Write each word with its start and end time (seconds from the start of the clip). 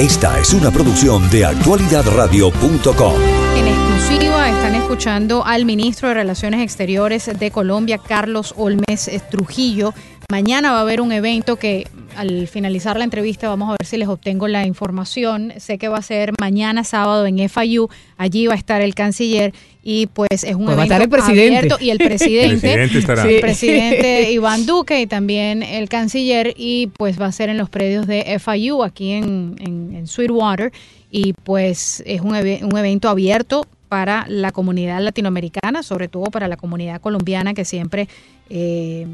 Esta 0.00 0.40
es 0.40 0.54
una 0.54 0.70
producción 0.70 1.28
de 1.28 1.44
actualidadradio.com. 1.44 3.14
En 3.54 3.66
exclusiva 3.66 4.48
están 4.48 4.74
escuchando 4.74 5.44
al 5.44 5.66
ministro 5.66 6.08
de 6.08 6.14
Relaciones 6.14 6.62
Exteriores 6.62 7.30
de 7.38 7.50
Colombia, 7.50 7.98
Carlos 7.98 8.54
Olmes 8.56 9.10
Trujillo. 9.30 9.92
Mañana 10.30 10.70
va 10.70 10.78
a 10.78 10.82
haber 10.82 11.00
un 11.00 11.10
evento 11.10 11.56
que 11.56 11.88
al 12.16 12.46
finalizar 12.46 12.96
la 12.96 13.02
entrevista 13.04 13.48
vamos 13.48 13.68
a 13.68 13.72
ver 13.72 13.84
si 13.84 13.96
les 13.96 14.06
obtengo 14.08 14.46
la 14.46 14.64
información. 14.64 15.52
Sé 15.58 15.76
que 15.76 15.88
va 15.88 15.98
a 15.98 16.02
ser 16.02 16.32
mañana 16.40 16.84
sábado 16.84 17.26
en 17.26 17.48
FIU. 17.48 17.88
Allí 18.16 18.46
va 18.46 18.54
a 18.54 18.56
estar 18.56 18.80
el 18.80 18.94
canciller 18.94 19.52
y 19.82 20.06
pues 20.06 20.28
es 20.44 20.54
un 20.54 20.66
Pues 20.66 20.78
va 20.78 20.82
a 20.82 20.86
evento 20.86 20.94
estar 20.94 21.02
el 21.02 21.08
presidente. 21.08 21.56
abierto 21.58 21.78
y 21.80 21.90
el 21.90 21.98
presidente, 22.06 22.60
presidente 22.60 22.98
estará. 22.98 23.28
el 23.28 23.40
presidente 23.40 24.32
Iván 24.32 24.66
Duque 24.66 25.00
y 25.00 25.06
también 25.08 25.64
el 25.64 25.88
canciller 25.88 26.54
y 26.56 26.88
pues 26.96 27.20
va 27.20 27.26
a 27.26 27.32
ser 27.32 27.48
en 27.48 27.58
los 27.58 27.68
predios 27.68 28.06
de 28.06 28.38
FIU 28.38 28.84
aquí 28.84 29.10
en, 29.12 29.56
en, 29.58 29.96
en 29.96 30.06
Sweetwater 30.06 30.70
y 31.10 31.32
pues 31.32 32.04
es 32.06 32.20
un, 32.20 32.34
un 32.36 32.78
evento 32.78 33.08
abierto 33.08 33.66
para 33.90 34.24
la 34.28 34.52
comunidad 34.52 35.02
latinoamericana, 35.02 35.82
sobre 35.82 36.06
todo 36.06 36.26
para 36.26 36.46
la 36.46 36.56
comunidad 36.56 37.00
colombiana 37.00 37.54
que 37.54 37.64
siempre 37.64 38.08
eh, 38.48 39.04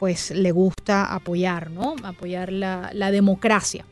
pues 0.00 0.32
le 0.32 0.50
gusta 0.50 1.14
apoyar, 1.14 1.70
¿no? 1.70 1.94
Apoyar 2.02 2.50
la, 2.50 3.10
democracia. 3.12 3.84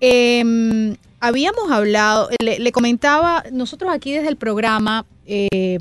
Eh, 0.00 0.94
habíamos 1.18 1.72
hablado, 1.72 2.30
le, 2.40 2.70
comentaba, 2.70 3.42
nosotros 3.50 3.90
aquí 3.92 4.12
desde 4.12 4.28
el 4.28 4.36
programa, 4.36 5.06
eh, 5.26 5.78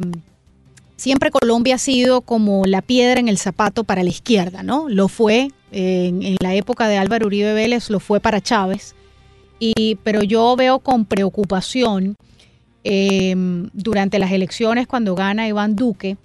siempre 0.96 1.30
Colombia 1.30 1.76
ha 1.76 1.77
sido 1.77 2.21
como 2.21 2.66
la 2.66 2.82
piedra 2.82 3.20
en 3.20 3.27
el 3.27 3.38
zapato 3.38 3.84
para 3.84 4.02
la 4.02 4.10
izquierda, 4.10 4.63
¿no? 4.63 4.90
Lo 4.90 5.07
fue 5.07 5.52
en, 5.71 6.23
en 6.23 6.35
la 6.41 6.55
época 6.55 6.88
de 6.88 6.98
Álvaro 6.98 7.27
Uribe 7.27 7.54
Vélez, 7.54 7.91
lo 7.91 7.99
fue 7.99 8.20
para 8.20 8.41
Chávez, 8.41 8.96
y, 9.60 9.99
pero 10.04 10.23
yo 10.23 10.55
veo 10.55 10.80
con 10.80 11.05
preocupación 11.05 12.16
eh, 12.84 13.35
durante 13.74 14.20
las 14.20 14.32
elecciones 14.32 14.88
cuando 14.88 15.16
gana 15.16 15.48
Iván 15.48 15.76
Duque 15.76 16.18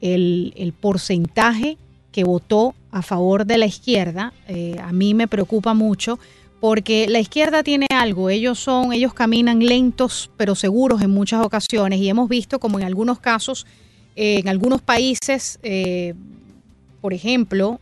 el, 0.00 0.74
porcentaje 0.80 1.76
que 2.12 2.24
votó 2.24 2.74
a 2.90 3.02
favor 3.02 3.46
de 3.46 3.58
la 3.58 3.66
izquierda, 3.66 4.32
eh, 4.48 4.76
a 4.82 4.92
mí 4.92 5.14
me 5.14 5.28
preocupa 5.28 5.74
mucho 5.74 6.18
porque 6.60 7.06
la 7.08 7.20
izquierda 7.20 7.62
tiene 7.62 7.86
algo, 7.90 8.28
ellos 8.28 8.58
son, 8.58 8.92
ellos 8.92 9.14
caminan 9.14 9.60
lentos 9.60 10.30
pero 10.36 10.54
seguros 10.54 11.00
en 11.00 11.10
muchas 11.10 11.44
ocasiones 11.44 12.00
y 12.00 12.08
hemos 12.08 12.28
visto 12.28 12.58
como 12.58 12.78
en 12.78 12.84
algunos 12.84 13.18
casos, 13.18 13.66
eh, 14.16 14.40
en 14.40 14.48
algunos 14.48 14.82
países, 14.82 15.58
eh, 15.62 16.14
por 17.00 17.14
ejemplo, 17.14 17.80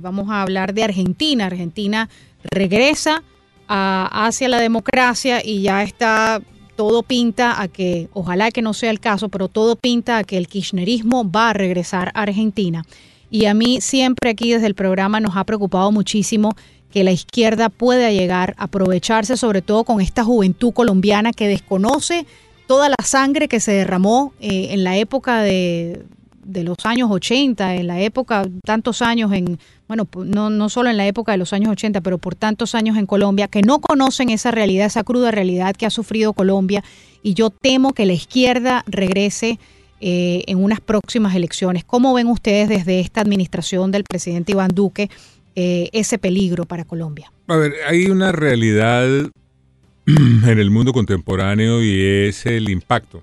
vamos 0.00 0.30
a 0.30 0.42
hablar 0.42 0.74
de 0.74 0.84
Argentina, 0.84 1.46
Argentina 1.46 2.08
regresa 2.44 3.24
hacia 3.66 4.48
la 4.48 4.60
democracia 4.60 5.44
y 5.44 5.62
ya 5.62 5.82
está, 5.82 6.40
todo 6.76 7.02
pinta 7.02 7.60
a 7.60 7.68
que, 7.68 8.08
ojalá 8.12 8.50
que 8.50 8.62
no 8.62 8.74
sea 8.74 8.90
el 8.90 9.00
caso, 9.00 9.28
pero 9.28 9.48
todo 9.48 9.76
pinta 9.76 10.18
a 10.18 10.24
que 10.24 10.36
el 10.36 10.46
kirchnerismo 10.46 11.28
va 11.28 11.50
a 11.50 11.52
regresar 11.52 12.12
a 12.14 12.22
Argentina. 12.22 12.84
Y 13.30 13.46
a 13.46 13.54
mí 13.54 13.80
siempre 13.80 14.30
aquí 14.30 14.52
desde 14.52 14.66
el 14.66 14.74
programa 14.74 15.18
nos 15.18 15.36
ha 15.36 15.44
preocupado 15.44 15.90
muchísimo 15.90 16.54
que 16.92 17.02
la 17.02 17.10
izquierda 17.10 17.68
pueda 17.68 18.10
llegar 18.10 18.54
a 18.58 18.64
aprovecharse 18.64 19.36
sobre 19.36 19.62
todo 19.62 19.84
con 19.84 20.00
esta 20.00 20.22
juventud 20.22 20.72
colombiana 20.72 21.32
que 21.32 21.48
desconoce 21.48 22.26
toda 22.66 22.88
la 22.88 23.04
sangre 23.04 23.48
que 23.48 23.60
se 23.60 23.72
derramó 23.72 24.32
eh, 24.40 24.68
en 24.70 24.84
la 24.84 24.96
época 24.96 25.42
de, 25.42 26.04
de 26.46 26.62
los 26.62 26.76
años 26.84 27.10
80, 27.10 27.74
en 27.74 27.86
la 27.86 28.00
época, 28.00 28.46
tantos 28.64 29.02
años 29.02 29.32
en, 29.32 29.58
bueno, 29.88 30.08
no, 30.24 30.48
no 30.48 30.68
solo 30.68 30.88
en 30.90 30.96
la 30.96 31.06
época 31.06 31.32
de 31.32 31.38
los 31.38 31.52
años 31.52 31.70
80, 31.72 32.00
pero 32.00 32.18
por 32.18 32.34
tantos 32.34 32.74
años 32.74 32.96
en 32.96 33.06
Colombia, 33.06 33.48
que 33.48 33.62
no 33.62 33.80
conocen 33.80 34.30
esa 34.30 34.50
realidad, 34.50 34.86
esa 34.86 35.04
cruda 35.04 35.30
realidad 35.30 35.74
que 35.74 35.86
ha 35.86 35.90
sufrido 35.90 36.32
Colombia. 36.32 36.84
Y 37.22 37.34
yo 37.34 37.50
temo 37.50 37.92
que 37.92 38.06
la 38.06 38.12
izquierda 38.12 38.84
regrese 38.86 39.58
eh, 40.00 40.44
en 40.46 40.62
unas 40.62 40.80
próximas 40.80 41.34
elecciones. 41.34 41.84
¿Cómo 41.84 42.14
ven 42.14 42.28
ustedes 42.28 42.68
desde 42.68 43.00
esta 43.00 43.20
administración 43.22 43.90
del 43.90 44.04
presidente 44.04 44.52
Iván 44.52 44.70
Duque 44.74 45.10
eh, 45.54 45.88
ese 45.92 46.18
peligro 46.18 46.64
para 46.64 46.84
Colombia? 46.84 47.32
A 47.48 47.56
ver, 47.56 47.74
hay 47.88 48.06
una 48.06 48.30
realidad 48.30 49.06
en 50.06 50.58
el 50.58 50.70
mundo 50.70 50.92
contemporáneo 50.92 51.82
y 51.82 52.28
es 52.28 52.46
el 52.46 52.68
impacto 52.68 53.22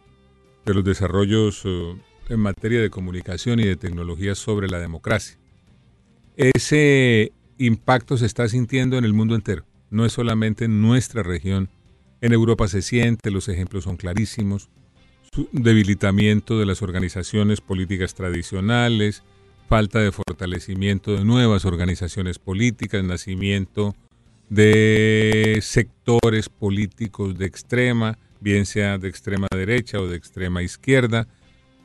de 0.66 0.74
los 0.74 0.84
desarrollos 0.84 1.62
eh, 1.66 1.96
en 2.30 2.40
materia 2.40 2.82
de 2.82 2.90
comunicación 2.90 3.60
y 3.60 3.66
de 3.66 3.76
tecnología 3.76 4.36
sobre 4.36 4.68
la 4.68 4.80
democracia. 4.80 5.38
Ese 6.36 7.32
impacto 7.58 8.18
se 8.18 8.26
está 8.26 8.48
sintiendo 8.48 8.98
en 8.98 9.06
el 9.06 9.14
mundo 9.14 9.36
entero, 9.36 9.66
no 9.90 10.06
es 10.06 10.14
solamente 10.14 10.66
en 10.66 10.82
nuestra 10.82 11.24
región. 11.24 11.70
En 12.22 12.34
Europa 12.34 12.68
se 12.68 12.82
siente, 12.82 13.32
los 13.32 13.50
ejemplos 13.50 13.84
son 13.84 13.98
clarísimos. 13.98 14.70
Debilitamiento 15.52 16.58
de 16.60 16.66
las 16.66 16.82
organizaciones 16.82 17.62
políticas 17.62 18.16
tradicionales, 18.16 19.24
falta 19.68 20.00
de 20.00 20.12
fortalecimiento 20.12 21.16
de 21.16 21.26
nuevas 21.26 21.66
organizaciones 21.66 22.40
políticas, 22.40 23.04
nacimiento 23.04 23.96
de 24.50 25.60
sectores 25.62 26.50
políticos 26.50 27.38
de 27.38 27.46
extrema, 27.46 28.18
bien 28.40 28.66
sea 28.66 28.98
de 28.98 29.10
extrema 29.10 29.48
derecha 29.52 30.00
o 30.00 30.08
de 30.08 30.16
extrema 30.18 30.62
izquierda. 30.62 31.28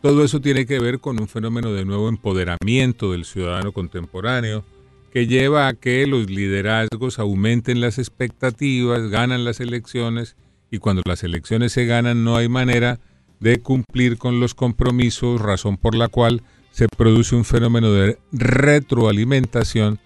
Todo 0.00 0.24
eso 0.24 0.40
tiene 0.40 0.64
que 0.64 0.78
ver 0.78 1.00
con 1.00 1.20
un 1.20 1.26
fenómeno 1.26 1.72
de 1.72 1.84
nuevo 1.84 2.08
empoderamiento 2.08 3.10
del 3.12 3.24
ciudadano 3.24 3.72
contemporáneo 3.72 4.64
que 5.12 5.26
lleva 5.26 5.66
a 5.66 5.74
que 5.74 6.06
los 6.06 6.30
liderazgos 6.30 7.18
aumenten 7.18 7.80
las 7.80 7.98
expectativas, 7.98 9.08
ganan 9.08 9.44
las 9.44 9.58
elecciones 9.58 10.36
y 10.70 10.78
cuando 10.78 11.02
las 11.04 11.24
elecciones 11.24 11.72
se 11.72 11.86
ganan 11.86 12.22
no 12.22 12.36
hay 12.36 12.48
manera 12.48 13.00
de 13.40 13.60
cumplir 13.60 14.18
con 14.18 14.38
los 14.38 14.54
compromisos, 14.54 15.40
razón 15.40 15.76
por 15.76 15.96
la 15.96 16.08
cual 16.08 16.42
se 16.70 16.86
produce 16.88 17.34
un 17.34 17.44
fenómeno 17.44 17.90
de 17.92 18.18
retroalimentación 18.30 19.98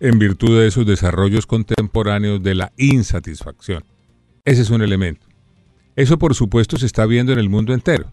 en 0.00 0.18
virtud 0.18 0.58
de 0.58 0.66
esos 0.66 0.84
desarrollos 0.84 1.46
contemporáneos 1.46 2.42
de 2.42 2.56
la 2.56 2.72
insatisfacción. 2.76 3.84
Ese 4.44 4.62
es 4.62 4.70
un 4.70 4.82
elemento. 4.82 5.26
Eso 5.94 6.18
por 6.18 6.34
supuesto 6.34 6.76
se 6.76 6.86
está 6.86 7.06
viendo 7.06 7.32
en 7.32 7.38
el 7.38 7.48
mundo 7.48 7.74
entero. 7.74 8.10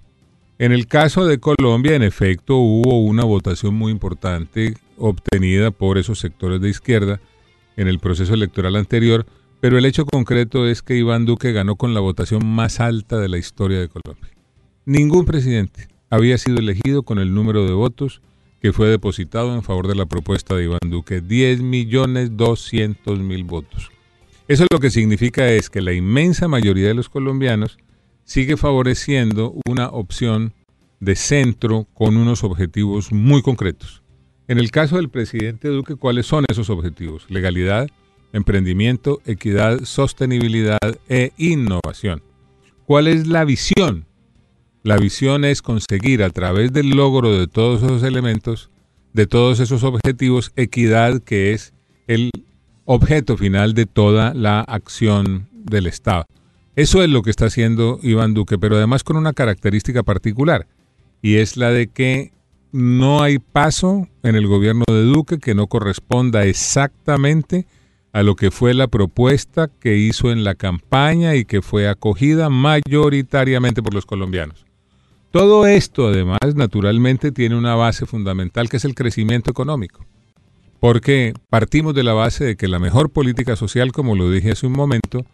En 0.57 0.71
el 0.71 0.87
caso 0.87 1.25
de 1.25 1.39
Colombia, 1.39 1.95
en 1.95 2.03
efecto, 2.03 2.55
hubo 2.55 3.01
una 3.01 3.25
votación 3.25 3.75
muy 3.75 3.91
importante 3.91 4.75
obtenida 4.97 5.71
por 5.71 5.97
esos 5.97 6.19
sectores 6.19 6.61
de 6.61 6.69
izquierda 6.69 7.19
en 7.75 7.89
el 7.89 7.99
proceso 7.99 8.33
electoral 8.33 8.77
anterior, 8.77 9.25
pero 9.59 9.77
el 9.77 9.85
hecho 9.85 10.05
concreto 10.05 10.65
es 10.65 10.81
que 10.81 10.95
Iván 10.95 11.25
Duque 11.25 11.51
ganó 11.51 11.75
con 11.75 11.93
la 11.93 11.99
votación 11.99 12.45
más 12.45 12.79
alta 12.79 13.19
de 13.19 13.27
la 13.27 13.37
historia 13.37 13.81
de 13.81 13.89
Colombia. 13.89 14.31
Ningún 14.85 15.25
presidente 15.25 15.89
había 16.09 16.37
sido 16.37 16.59
elegido 16.59 17.03
con 17.03 17.19
el 17.19 17.33
número 17.33 17.65
de 17.65 17.73
votos 17.73 18.21
que 18.61 18.71
fue 18.71 18.87
depositado 18.87 19.55
en 19.55 19.61
favor 19.61 19.89
de 19.89 19.95
la 19.95 20.05
propuesta 20.05 20.55
de 20.55 20.63
Iván 20.63 20.89
Duque, 20.89 21.19
10 21.19 21.63
millones 21.63 22.37
200 22.37 23.19
mil 23.19 23.43
votos. 23.43 23.91
Eso 24.47 24.65
lo 24.71 24.79
que 24.79 24.89
significa 24.89 25.49
es 25.49 25.69
que 25.69 25.81
la 25.81 25.91
inmensa 25.91 26.47
mayoría 26.47 26.87
de 26.87 26.93
los 26.93 27.09
colombianos 27.09 27.77
sigue 28.25 28.57
favoreciendo 28.57 29.55
una 29.67 29.87
opción 29.87 30.53
de 30.99 31.15
centro 31.15 31.87
con 31.93 32.17
unos 32.17 32.43
objetivos 32.43 33.13
muy 33.13 33.41
concretos. 33.41 34.01
En 34.47 34.57
el 34.57 34.71
caso 34.71 34.97
del 34.97 35.09
presidente 35.09 35.69
Duque, 35.69 35.95
¿cuáles 35.95 36.25
son 36.25 36.45
esos 36.49 36.69
objetivos? 36.69 37.25
Legalidad, 37.29 37.87
emprendimiento, 38.33 39.21
equidad, 39.25 39.83
sostenibilidad 39.83 40.99
e 41.07 41.31
innovación. 41.37 42.21
¿Cuál 42.85 43.07
es 43.07 43.27
la 43.27 43.45
visión? 43.45 44.05
La 44.83 44.97
visión 44.97 45.45
es 45.45 45.61
conseguir 45.61 46.21
a 46.21 46.29
través 46.29 46.73
del 46.73 46.91
logro 46.91 47.37
de 47.37 47.47
todos 47.47 47.81
esos 47.81 48.03
elementos, 48.03 48.69
de 49.13 49.25
todos 49.25 49.59
esos 49.59 49.83
objetivos, 49.83 50.51
equidad, 50.55 51.23
que 51.23 51.53
es 51.53 51.73
el 52.07 52.29
objeto 52.85 53.37
final 53.37 53.73
de 53.73 53.85
toda 53.85 54.33
la 54.33 54.61
acción 54.61 55.47
del 55.53 55.87
Estado. 55.87 56.25
Eso 56.75 57.01
es 57.01 57.09
lo 57.09 57.21
que 57.21 57.29
está 57.29 57.45
haciendo 57.45 57.99
Iván 58.03 58.33
Duque, 58.33 58.57
pero 58.57 58.75
además 58.75 59.03
con 59.03 59.15
una 59.15 59.33
característica 59.33 60.03
particular, 60.03 60.67
y 61.21 61.35
es 61.35 61.55
la 61.55 61.71
de 61.71 61.87
que 61.87 62.33
no 62.71 63.23
hay 63.23 63.39
paso 63.39 64.09
en 64.21 64.35
el 64.35 64.47
gobierno 64.47 64.83
de 64.87 65.03
Duque 65.03 65.39
que 65.39 65.55
no 65.55 65.67
corresponda 65.67 66.45
exactamente 66.45 67.65
a 68.11 68.23
lo 68.23 68.35
que 68.35 68.51
fue 68.51 68.73
la 68.73 68.87
propuesta 68.87 69.69
que 69.79 69.97
hizo 69.97 70.31
en 70.31 70.43
la 70.43 70.55
campaña 70.55 71.35
y 71.35 71.45
que 71.45 71.61
fue 71.61 71.87
acogida 71.87 72.49
mayoritariamente 72.49 73.81
por 73.81 73.93
los 73.93 74.05
colombianos. 74.05 74.65
Todo 75.31 75.67
esto, 75.67 76.07
además, 76.07 76.39
naturalmente 76.55 77.31
tiene 77.31 77.57
una 77.57 77.75
base 77.75 78.05
fundamental 78.05 78.69
que 78.69 78.77
es 78.77 78.85
el 78.85 78.95
crecimiento 78.95 79.51
económico. 79.51 80.05
Porque 80.79 81.33
partimos 81.49 81.93
de 81.93 82.03
la 82.03 82.13
base 82.13 82.43
de 82.43 82.55
que 82.57 82.67
la 82.67 82.79
mejor 82.79 83.09
política 83.09 83.55
social, 83.55 83.91
como 83.91 84.15
lo 84.15 84.29
dije 84.29 84.51
hace 84.51 84.67
un 84.67 84.73
momento, 84.73 85.25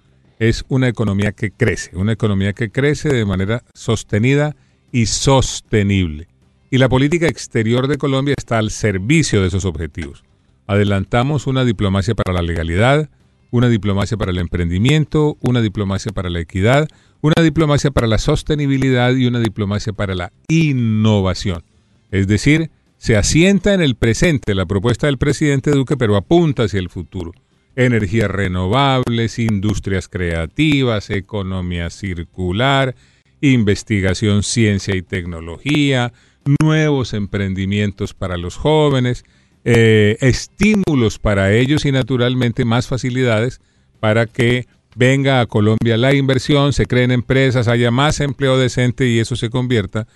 es 0.41 0.65
una 0.69 0.87
economía 0.87 1.33
que 1.33 1.51
crece, 1.51 1.95
una 1.95 2.13
economía 2.13 2.53
que 2.53 2.71
crece 2.71 3.09
de 3.09 3.25
manera 3.25 3.63
sostenida 3.75 4.55
y 4.91 5.05
sostenible. 5.05 6.27
Y 6.71 6.79
la 6.79 6.89
política 6.89 7.27
exterior 7.27 7.87
de 7.87 7.99
Colombia 7.99 8.33
está 8.35 8.57
al 8.57 8.71
servicio 8.71 9.41
de 9.41 9.49
esos 9.49 9.65
objetivos. 9.65 10.23
Adelantamos 10.65 11.45
una 11.45 11.63
diplomacia 11.63 12.15
para 12.15 12.33
la 12.33 12.41
legalidad, 12.41 13.07
una 13.51 13.69
diplomacia 13.69 14.17
para 14.17 14.31
el 14.31 14.39
emprendimiento, 14.39 15.37
una 15.41 15.61
diplomacia 15.61 16.11
para 16.11 16.31
la 16.31 16.39
equidad, 16.39 16.87
una 17.21 17.43
diplomacia 17.43 17.91
para 17.91 18.07
la 18.07 18.17
sostenibilidad 18.17 19.13
y 19.13 19.27
una 19.27 19.41
diplomacia 19.41 19.93
para 19.93 20.15
la 20.15 20.31
innovación. 20.47 21.61
Es 22.09 22.25
decir, 22.25 22.71
se 22.97 23.15
asienta 23.15 23.75
en 23.75 23.81
el 23.81 23.93
presente 23.93 24.55
la 24.55 24.65
propuesta 24.65 25.05
del 25.05 25.19
presidente 25.19 25.69
Duque, 25.69 25.97
pero 25.97 26.15
apunta 26.15 26.63
hacia 26.63 26.79
el 26.79 26.89
futuro. 26.89 27.31
Energías 27.75 28.29
renovables, 28.29 29.39
industrias 29.39 30.07
creativas, 30.07 31.09
economía 31.09 31.89
circular, 31.89 32.95
investigación, 33.39 34.43
ciencia 34.43 34.95
y 34.95 35.01
tecnología, 35.01 36.13
nuevos 36.61 37.13
emprendimientos 37.13 38.13
para 38.13 38.37
los 38.37 38.57
jóvenes, 38.57 39.23
eh, 39.63 40.17
estímulos 40.21 41.19
para 41.19 41.53
ellos 41.53 41.85
y 41.85 41.91
naturalmente 41.91 42.65
más 42.65 42.87
facilidades 42.87 43.61
para 43.99 44.25
que 44.25 44.67
venga 44.95 45.39
a 45.39 45.45
Colombia 45.45 45.97
la 45.97 46.13
inversión, 46.13 46.73
se 46.73 46.85
creen 46.85 47.11
empresas, 47.11 47.67
haya 47.67 47.91
más 47.91 48.19
empleo 48.19 48.57
decente 48.57 49.07
y 49.07 49.19
eso 49.19 49.35
se 49.35 49.49
convierta 49.49 50.01
en 50.01 50.07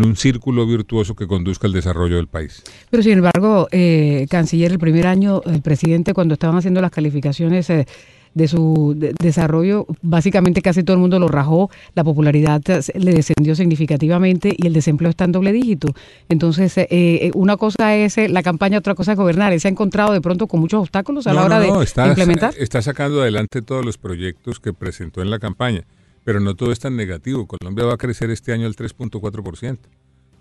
un 0.00 0.16
círculo 0.16 0.66
virtuoso 0.66 1.14
que 1.14 1.26
conduzca 1.26 1.66
al 1.66 1.74
desarrollo 1.74 2.16
del 2.16 2.28
país. 2.28 2.62
Pero 2.90 3.02
sin 3.02 3.12
embargo, 3.12 3.68
eh, 3.70 4.26
canciller, 4.30 4.72
el 4.72 4.78
primer 4.78 5.06
año, 5.06 5.42
el 5.44 5.60
presidente 5.60 6.14
cuando 6.14 6.34
estaban 6.34 6.56
haciendo 6.56 6.80
las 6.80 6.90
calificaciones... 6.90 7.68
Eh, 7.68 7.86
de 8.34 8.48
su 8.48 8.94
desarrollo, 8.96 9.86
básicamente 10.00 10.62
casi 10.62 10.82
todo 10.82 10.94
el 10.94 11.00
mundo 11.00 11.18
lo 11.18 11.28
rajó, 11.28 11.70
la 11.94 12.04
popularidad 12.04 12.62
le 12.94 13.12
descendió 13.12 13.54
significativamente 13.54 14.54
y 14.56 14.66
el 14.66 14.72
desempleo 14.72 15.10
está 15.10 15.24
en 15.24 15.32
doble 15.32 15.52
dígito. 15.52 15.88
Entonces, 16.28 16.78
eh, 16.78 16.86
eh, 16.90 17.30
una 17.34 17.56
cosa 17.56 17.94
es 17.94 18.16
eh, 18.18 18.28
la 18.28 18.42
campaña, 18.42 18.78
otra 18.78 18.94
cosa 18.94 19.12
es 19.12 19.18
gobernar. 19.18 19.58
¿Se 19.60 19.68
ha 19.68 19.70
encontrado 19.70 20.12
de 20.12 20.20
pronto 20.20 20.46
con 20.46 20.60
muchos 20.60 20.80
obstáculos 20.80 21.26
a 21.26 21.34
la 21.34 21.44
hora 21.44 21.60
de 21.60 21.68
implementar? 21.68 22.54
Está 22.56 22.80
sacando 22.80 23.20
adelante 23.20 23.60
todos 23.60 23.84
los 23.84 23.98
proyectos 23.98 24.60
que 24.60 24.72
presentó 24.72 25.20
en 25.20 25.30
la 25.30 25.38
campaña, 25.38 25.84
pero 26.24 26.40
no 26.40 26.54
todo 26.54 26.72
es 26.72 26.78
tan 26.78 26.96
negativo. 26.96 27.46
Colombia 27.46 27.84
va 27.84 27.94
a 27.94 27.98
crecer 27.98 28.30
este 28.30 28.52
año 28.52 28.66
al 28.66 28.76
3.4%. 28.76 29.78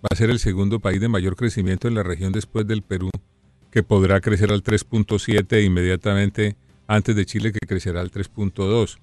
Va 0.04 0.08
a 0.12 0.16
ser 0.16 0.30
el 0.30 0.40
segundo 0.40 0.80
país 0.80 1.00
de 1.00 1.08
mayor 1.08 1.36
crecimiento 1.36 1.88
en 1.88 1.96
la 1.96 2.04
región 2.04 2.32
después 2.32 2.66
del 2.68 2.82
Perú, 2.82 3.10
que 3.72 3.84
podrá 3.84 4.20
crecer 4.20 4.52
al 4.52 4.64
3.7 4.64 5.54
e 5.54 5.64
inmediatamente 5.64 6.56
antes 6.88 7.16
de 7.16 7.26
Chile 7.26 7.52
que 7.52 7.66
crecerá 7.66 8.02
al 8.02 8.12
3.2. 8.12 8.98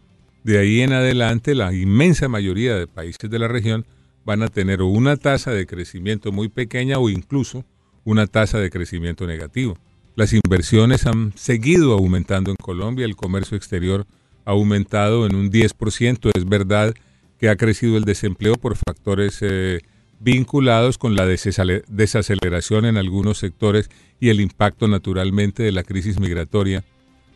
De 0.44 0.58
ahí 0.58 0.80
en 0.80 0.92
adelante, 0.92 1.54
la 1.54 1.72
inmensa 1.72 2.28
mayoría 2.28 2.76
de 2.76 2.86
países 2.86 3.30
de 3.30 3.38
la 3.38 3.48
región 3.48 3.86
van 4.25 4.42
a 4.42 4.48
tener 4.48 4.82
una 4.82 5.16
tasa 5.16 5.52
de 5.52 5.66
crecimiento 5.66 6.32
muy 6.32 6.48
pequeña 6.48 6.98
o 6.98 7.08
incluso 7.08 7.64
una 8.04 8.26
tasa 8.26 8.58
de 8.58 8.70
crecimiento 8.70 9.26
negativo. 9.26 9.78
Las 10.16 10.32
inversiones 10.32 11.06
han 11.06 11.32
seguido 11.36 11.92
aumentando 11.92 12.50
en 12.50 12.56
Colombia, 12.56 13.06
el 13.06 13.16
comercio 13.16 13.56
exterior 13.56 14.06
aumentado 14.49 15.27
en 15.27 15.35
un 15.35 15.50
10%. 15.50 16.31
Es 16.35 16.49
verdad 16.49 16.95
que 17.39 17.49
ha 17.49 17.56
crecido 17.56 17.97
el 17.97 18.05
desempleo 18.05 18.55
por 18.56 18.77
factores 18.77 19.39
eh, 19.43 19.81
vinculados 20.21 20.99
con 20.99 21.15
la 21.15 21.27
desaceleración 21.27 22.85
en 22.87 22.97
algunos 22.97 23.39
sectores 23.39 23.91
y 24.19 24.31
el 24.31 24.41
impacto 24.41 24.89
naturalmente 24.89 25.62
de 25.62 25.73
la 25.73 25.85
crisis 25.85 26.19
migratoria 26.19 26.83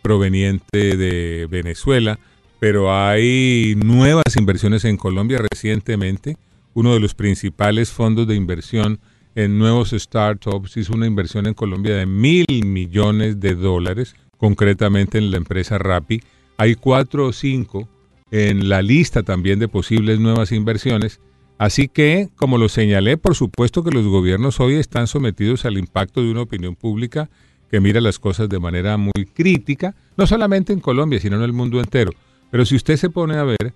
proveniente 0.01 0.97
de 0.97 1.47
Venezuela, 1.49 2.19
pero 2.59 2.93
hay 2.93 3.75
nuevas 3.77 4.37
inversiones 4.37 4.85
en 4.85 4.97
Colombia 4.97 5.39
recientemente. 5.39 6.37
Uno 6.75 6.95
de 6.95 7.01
los 7.01 7.15
principales 7.15 7.91
fondos 7.91 8.27
de 8.27 8.35
inversión 8.35 8.99
en 9.35 9.59
nuevos 9.59 9.91
startups 9.91 10.77
hizo 10.77 10.95
una 10.95 11.07
inversión 11.07 11.47
en 11.47 11.55
Colombia 11.55 11.95
de 11.95 12.07
mil 12.07 12.47
millones 12.65 13.39
de 13.39 13.55
dólares, 13.55 14.17
concretamente 14.39 15.19
en 15.19 15.31
la 15.31 15.37
empresa 15.37 15.79
Rappi. 15.79 16.21
Hay 16.57 16.75
cuatro 16.75 17.27
o 17.27 17.33
cinco 17.33 17.89
en 18.31 18.69
la 18.69 18.83
lista 18.83 19.23
también 19.23 19.59
de 19.59 19.69
posibles 19.69 20.19
nuevas 20.19 20.53
inversiones. 20.53 21.21
Así 21.59 21.87
que, 21.87 22.29
como 22.37 22.59
lo 22.59 22.69
señalé, 22.69 23.19
por 23.19 23.35
supuesto 23.35 23.85
que 23.85 23.91
los 23.91 24.07
gobiernos 24.07 24.59
hoy 24.59 24.75
están 24.75 25.07
sometidos 25.07 25.65
al 25.65 25.79
impacto 25.79 26.23
de 26.23 26.31
una 26.31 26.43
opinión 26.43 26.75
pública 26.75 27.31
que 27.71 27.81
mira 27.81 28.01
las 28.01 28.19
cosas 28.19 28.49
de 28.49 28.59
manera 28.59 28.97
muy 28.97 29.27
crítica, 29.33 29.95
no 30.17 30.27
solamente 30.27 30.73
en 30.73 30.81
Colombia, 30.81 31.21
sino 31.21 31.37
en 31.37 31.43
el 31.43 31.53
mundo 31.53 31.79
entero. 31.79 32.13
Pero 32.51 32.67
si 32.67 32.77
usted 32.77 32.97
se 32.97 33.11
pone 33.11 33.37
a 33.37 33.45
ver 33.45 33.73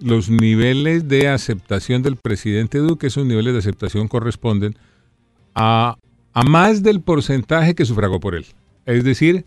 los 0.00 0.28
niveles 0.28 1.08
de 1.08 1.28
aceptación 1.28 2.02
del 2.02 2.16
presidente 2.16 2.78
Duque, 2.78 3.06
esos 3.06 3.24
niveles 3.24 3.52
de 3.52 3.60
aceptación 3.60 4.08
corresponden 4.08 4.74
a, 5.54 5.96
a 6.32 6.42
más 6.42 6.82
del 6.82 7.00
porcentaje 7.00 7.74
que 7.74 7.84
sufragó 7.84 8.20
por 8.20 8.34
él. 8.34 8.46
Es 8.84 9.04
decir, 9.04 9.46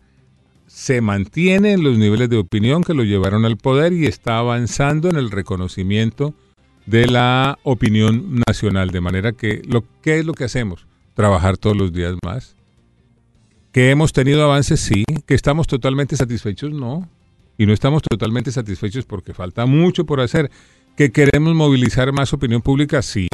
se 0.68 1.02
mantienen 1.02 1.84
los 1.84 1.98
niveles 1.98 2.30
de 2.30 2.38
opinión 2.38 2.84
que 2.84 2.94
lo 2.94 3.04
llevaron 3.04 3.46
al 3.46 3.58
poder 3.58 3.94
y 3.94 4.06
está 4.06 4.40
avanzando 4.40 5.10
en 5.10 5.16
el 5.16 5.32
reconocimiento 5.32 6.34
de 6.86 7.08
la 7.08 7.60
opinión 7.64 8.42
nacional. 8.48 8.92
De 8.92 9.02
manera 9.02 9.32
que, 9.32 9.62
lo, 9.68 9.84
¿qué 10.02 10.20
es 10.20 10.26
lo 10.26 10.34
que 10.34 10.44
hacemos? 10.44 10.86
Trabajar 11.14 11.58
todos 11.58 11.78
los 11.78 11.94
días 11.94 12.16
más, 12.24 12.56
que 13.76 13.92
hemos 13.92 14.14
tenido 14.14 14.42
avances, 14.42 14.80
sí. 14.80 15.04
Que 15.26 15.34
estamos 15.34 15.68
totalmente 15.68 16.16
satisfechos, 16.16 16.72
no. 16.72 17.10
Y 17.58 17.66
no 17.66 17.74
estamos 17.74 18.04
totalmente 18.04 18.50
satisfechos 18.54 19.04
porque 19.04 19.34
falta 19.34 19.66
mucho 19.66 20.06
por 20.06 20.22
hacer. 20.22 20.50
Que 20.96 21.12
queremos 21.12 21.54
movilizar 21.56 22.14
más 22.14 22.32
opinión 22.32 22.62
pública, 22.62 23.02
sí. 23.02 23.28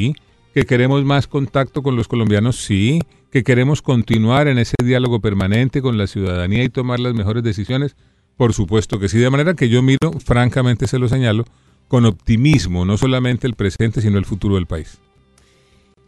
Que 0.52 0.64
queremos 0.64 1.04
más 1.04 1.28
contacto 1.28 1.84
con 1.84 1.94
los 1.94 2.08
colombianos, 2.08 2.56
sí. 2.56 2.98
Que 3.32 3.42
queremos 3.42 3.82
continuar 3.82 4.46
en 4.46 4.58
ese 4.58 4.76
diálogo 4.84 5.20
permanente 5.20 5.82
con 5.82 5.98
la 5.98 6.06
ciudadanía 6.06 6.62
y 6.62 6.68
tomar 6.68 7.00
las 7.00 7.14
mejores 7.14 7.42
decisiones, 7.42 7.96
por 8.36 8.52
supuesto 8.52 9.00
que 9.00 9.08
sí. 9.08 9.18
De 9.18 9.30
manera 9.30 9.54
que 9.54 9.68
yo 9.68 9.82
miro, 9.82 10.12
francamente 10.24 10.86
se 10.86 11.00
lo 11.00 11.08
señalo, 11.08 11.44
con 11.88 12.04
optimismo, 12.04 12.84
no 12.84 12.96
solamente 12.96 13.48
el 13.48 13.54
presente, 13.54 14.00
sino 14.00 14.18
el 14.18 14.24
futuro 14.24 14.54
del 14.54 14.66
país. 14.66 14.98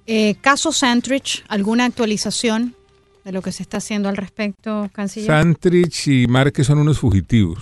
Eh, 0.06 0.36
caso 0.40 0.70
Santrich, 0.70 1.44
¿alguna 1.48 1.86
actualización? 1.86 2.76
de 3.24 3.32
lo 3.32 3.42
que 3.42 3.52
se 3.52 3.62
está 3.62 3.78
haciendo 3.78 4.08
al 4.08 4.16
respecto, 4.16 4.90
canciller? 4.92 5.28
Santrich 5.28 6.08
y 6.08 6.26
Márquez 6.26 6.66
son 6.66 6.78
unos 6.78 6.98
fugitivos. 6.98 7.58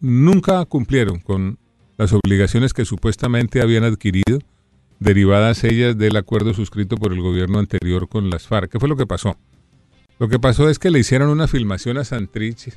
Nunca 0.00 0.64
cumplieron 0.64 1.20
con 1.20 1.58
las 1.98 2.12
obligaciones 2.12 2.72
que 2.72 2.84
supuestamente 2.84 3.60
habían 3.60 3.84
adquirido, 3.84 4.38
derivadas 5.02 5.64
ellas 5.64 5.98
del 5.98 6.16
acuerdo 6.16 6.54
suscrito 6.54 6.96
por 6.96 7.12
el 7.12 7.20
gobierno 7.20 7.58
anterior 7.58 8.08
con 8.08 8.30
las 8.30 8.46
FARC. 8.46 8.70
¿Qué 8.70 8.78
fue 8.78 8.88
lo 8.88 8.96
que 8.96 9.06
pasó? 9.06 9.36
Lo 10.18 10.28
que 10.28 10.38
pasó 10.38 10.68
es 10.68 10.78
que 10.78 10.90
le 10.90 11.00
hicieron 11.00 11.28
una 11.28 11.48
filmación 11.48 11.98
a 11.98 12.04
Santrich 12.04 12.72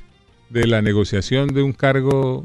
de 0.50 0.66
la 0.66 0.82
negociación 0.82 1.48
de 1.48 1.62
un 1.62 1.72
cargo 1.72 2.44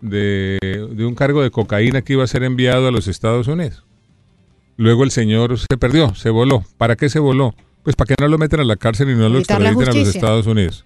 de, 0.00 0.58
de 0.90 1.04
un 1.04 1.14
cargo 1.14 1.42
de 1.42 1.50
cocaína 1.50 2.02
que 2.02 2.14
iba 2.14 2.24
a 2.24 2.26
ser 2.26 2.42
enviado 2.42 2.88
a 2.88 2.90
los 2.90 3.08
Estados 3.08 3.48
Unidos. 3.48 3.84
Luego 4.76 5.04
el 5.04 5.10
señor 5.10 5.58
se 5.58 5.78
perdió, 5.78 6.14
se 6.14 6.30
voló. 6.30 6.64
¿Para 6.76 6.96
qué 6.96 7.08
se 7.08 7.18
voló? 7.18 7.54
Pues 7.82 7.96
para 7.96 8.08
que 8.08 8.14
no 8.20 8.28
lo 8.28 8.38
metan 8.38 8.60
a 8.60 8.64
la 8.64 8.76
cárcel 8.76 9.10
y 9.10 9.14
no 9.14 9.28
lo 9.28 9.38
extraditen 9.38 9.88
a 9.88 9.92
los 9.92 10.14
Estados 10.14 10.46
Unidos. 10.46 10.84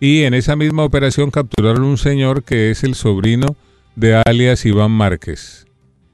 Y 0.00 0.22
en 0.22 0.34
esa 0.34 0.56
misma 0.56 0.84
operación 0.84 1.30
capturaron 1.30 1.82
un 1.82 1.98
señor 1.98 2.44
que 2.44 2.70
es 2.70 2.84
el 2.84 2.94
sobrino 2.94 3.56
de 3.96 4.22
alias 4.26 4.64
Iván 4.64 4.92
Márquez. 4.92 5.67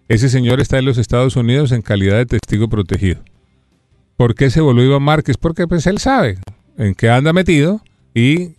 Ese 0.08 0.28
señor 0.28 0.61
está 0.61 0.78
en 0.78 0.84
los 0.84 0.99
Estados 0.99 1.37
Unidos 1.37 1.73
en 1.73 1.82
calidad 1.82 2.16
de 2.16 2.26
testigo 2.26 2.68
protegido. 2.68 3.23
¿Por 4.16 4.34
qué 4.34 4.50
se 4.50 4.61
volvió 4.61 4.84
Iván 4.84 5.02
Márquez? 5.02 5.37
Porque 5.37 5.66
pues 5.66 5.87
él 5.87 5.99
sabe 5.99 6.38
en 6.76 6.94
qué 6.94 7.08
anda 7.08 7.32
metido 7.32 7.80
y 8.14 8.50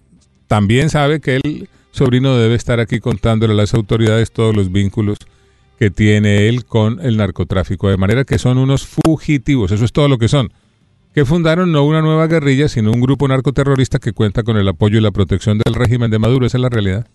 también 0.47 0.89
sabe 0.89 1.19
que 1.19 1.37
el 1.37 1.69
sobrino 1.91 2.35
debe 2.37 2.55
estar 2.55 2.79
aquí 2.79 2.99
contándole 2.99 3.53
a 3.53 3.57
las 3.57 3.73
autoridades 3.73 4.31
todos 4.31 4.55
los 4.55 4.71
vínculos 4.71 5.17
que 5.79 5.91
tiene 5.91 6.49
él 6.49 6.65
con 6.65 6.99
el 7.01 7.17
narcotráfico. 7.17 7.89
De 7.89 7.97
manera 7.97 8.23
que 8.23 8.39
son 8.39 8.57
unos 8.57 8.85
fugitivos, 8.85 9.71
eso 9.71 9.85
es 9.85 9.91
todo 9.91 10.07
lo 10.07 10.17
que 10.17 10.27
son 10.27 10.51
que 11.15 11.23
fundaron 11.23 11.71
no 11.71 11.85
una 11.85 12.01
nueva 12.01 12.27
guerrilla, 12.27 12.67
sino 12.67 12.91
un 12.91 12.99
grupo 12.99 13.25
narcoterrorista 13.25 13.99
que 13.99 14.11
cuenta 14.11 14.43
con 14.43 14.57
el 14.57 14.67
apoyo 14.67 14.97
y 14.97 15.01
la 15.01 15.11
protección 15.11 15.57
del 15.57 15.73
régimen 15.73 16.11
de 16.11 16.19
Maduro. 16.19 16.45
Esa 16.45 16.57
es 16.57 16.61
la 16.61 16.67
realidad. 16.67 17.07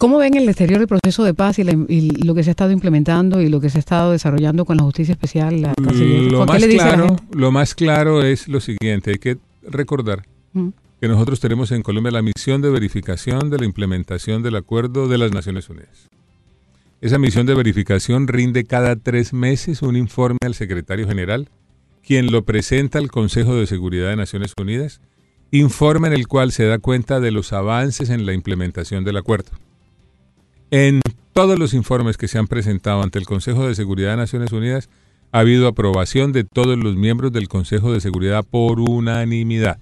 ¿Cómo 0.00 0.16
ven 0.16 0.34
el 0.34 0.48
exterior 0.48 0.80
el 0.80 0.86
proceso 0.86 1.24
de 1.24 1.34
paz 1.34 1.58
y, 1.58 1.62
lo 1.62 2.34
que 2.34 2.42
se 2.42 2.48
ha 2.48 2.52
estado 2.52 2.70
implementando 2.70 3.42
y 3.42 3.50
lo 3.50 3.60
que 3.60 3.68
se 3.68 3.76
ha 3.76 3.80
estado 3.80 4.12
desarrollando 4.12 4.64
con 4.64 4.78
la 4.78 4.82
justicia 4.82 5.12
especial? 5.12 5.60
lo, 5.60 6.46
más 6.46 6.64
claro, 6.64 7.16
lo 7.32 7.52
más 7.52 7.74
claro 7.74 8.22
es 8.22 8.48
lo 8.48 8.60
siguiente, 8.60 9.10
hay 9.10 9.18
que 9.18 9.36
recordar 9.62 10.26
mm. 10.54 10.68
que 11.02 11.06
nosotros 11.06 11.38
tenemos 11.38 11.70
en 11.70 11.82
Colombia 11.82 12.12
la 12.12 12.22
misión 12.22 12.62
de 12.62 12.70
verificación 12.70 13.50
de 13.50 13.58
la 13.58 13.66
implementación 13.66 14.42
del 14.42 14.56
acuerdo 14.56 15.06
de 15.06 15.18
las 15.18 15.32
Naciones 15.32 15.68
Unidas. 15.68 16.08
Esa 17.02 17.18
misión 17.18 17.44
de 17.44 17.52
verificación 17.52 18.26
rinde 18.26 18.64
cada 18.64 18.96
tres 18.96 19.34
meses 19.34 19.82
un 19.82 19.96
informe 19.96 20.38
al 20.46 20.54
secretario 20.54 21.06
general 21.06 21.50
quien 22.02 22.32
lo 22.32 22.46
presenta 22.46 22.98
al 22.98 23.10
Consejo 23.10 23.54
de 23.54 23.66
Seguridad 23.66 24.08
de 24.08 24.16
Naciones 24.16 24.54
Unidas, 24.58 25.02
informe 25.50 26.08
en 26.08 26.14
el 26.14 26.26
cual 26.26 26.52
se 26.52 26.64
da 26.64 26.78
cuenta 26.78 27.20
de 27.20 27.32
los 27.32 27.52
avances 27.52 28.08
en 28.08 28.24
la 28.24 28.32
implementación 28.32 29.04
del 29.04 29.18
acuerdo. 29.18 29.50
En 30.70 31.00
todos 31.32 31.58
los 31.58 31.74
informes 31.74 32.16
que 32.16 32.28
se 32.28 32.38
han 32.38 32.46
presentado 32.46 33.02
ante 33.02 33.18
el 33.18 33.26
Consejo 33.26 33.66
de 33.66 33.74
Seguridad 33.74 34.12
de 34.12 34.18
Naciones 34.18 34.52
Unidas, 34.52 34.88
ha 35.32 35.40
habido 35.40 35.66
aprobación 35.66 36.32
de 36.32 36.44
todos 36.44 36.78
los 36.78 36.94
miembros 36.94 37.32
del 37.32 37.48
Consejo 37.48 37.92
de 37.92 38.00
Seguridad 38.00 38.44
por 38.48 38.78
unanimidad. 38.78 39.80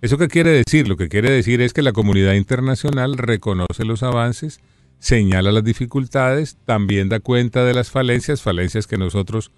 ¿Eso 0.00 0.16
qué 0.16 0.28
quiere 0.28 0.50
decir? 0.50 0.86
Lo 0.86 0.96
que 0.96 1.08
quiere 1.08 1.32
decir 1.32 1.60
es 1.60 1.72
que 1.72 1.82
la 1.82 1.92
comunidad 1.92 2.34
internacional 2.34 3.18
reconoce 3.18 3.84
los 3.84 4.04
avances, 4.04 4.60
señala 5.00 5.50
las 5.50 5.64
dificultades, 5.64 6.56
también 6.64 7.08
da 7.08 7.18
cuenta 7.18 7.64
de 7.64 7.74
las 7.74 7.90
falencias, 7.90 8.42
falencias 8.42 8.86
que 8.86 8.96
nosotros 8.96 9.50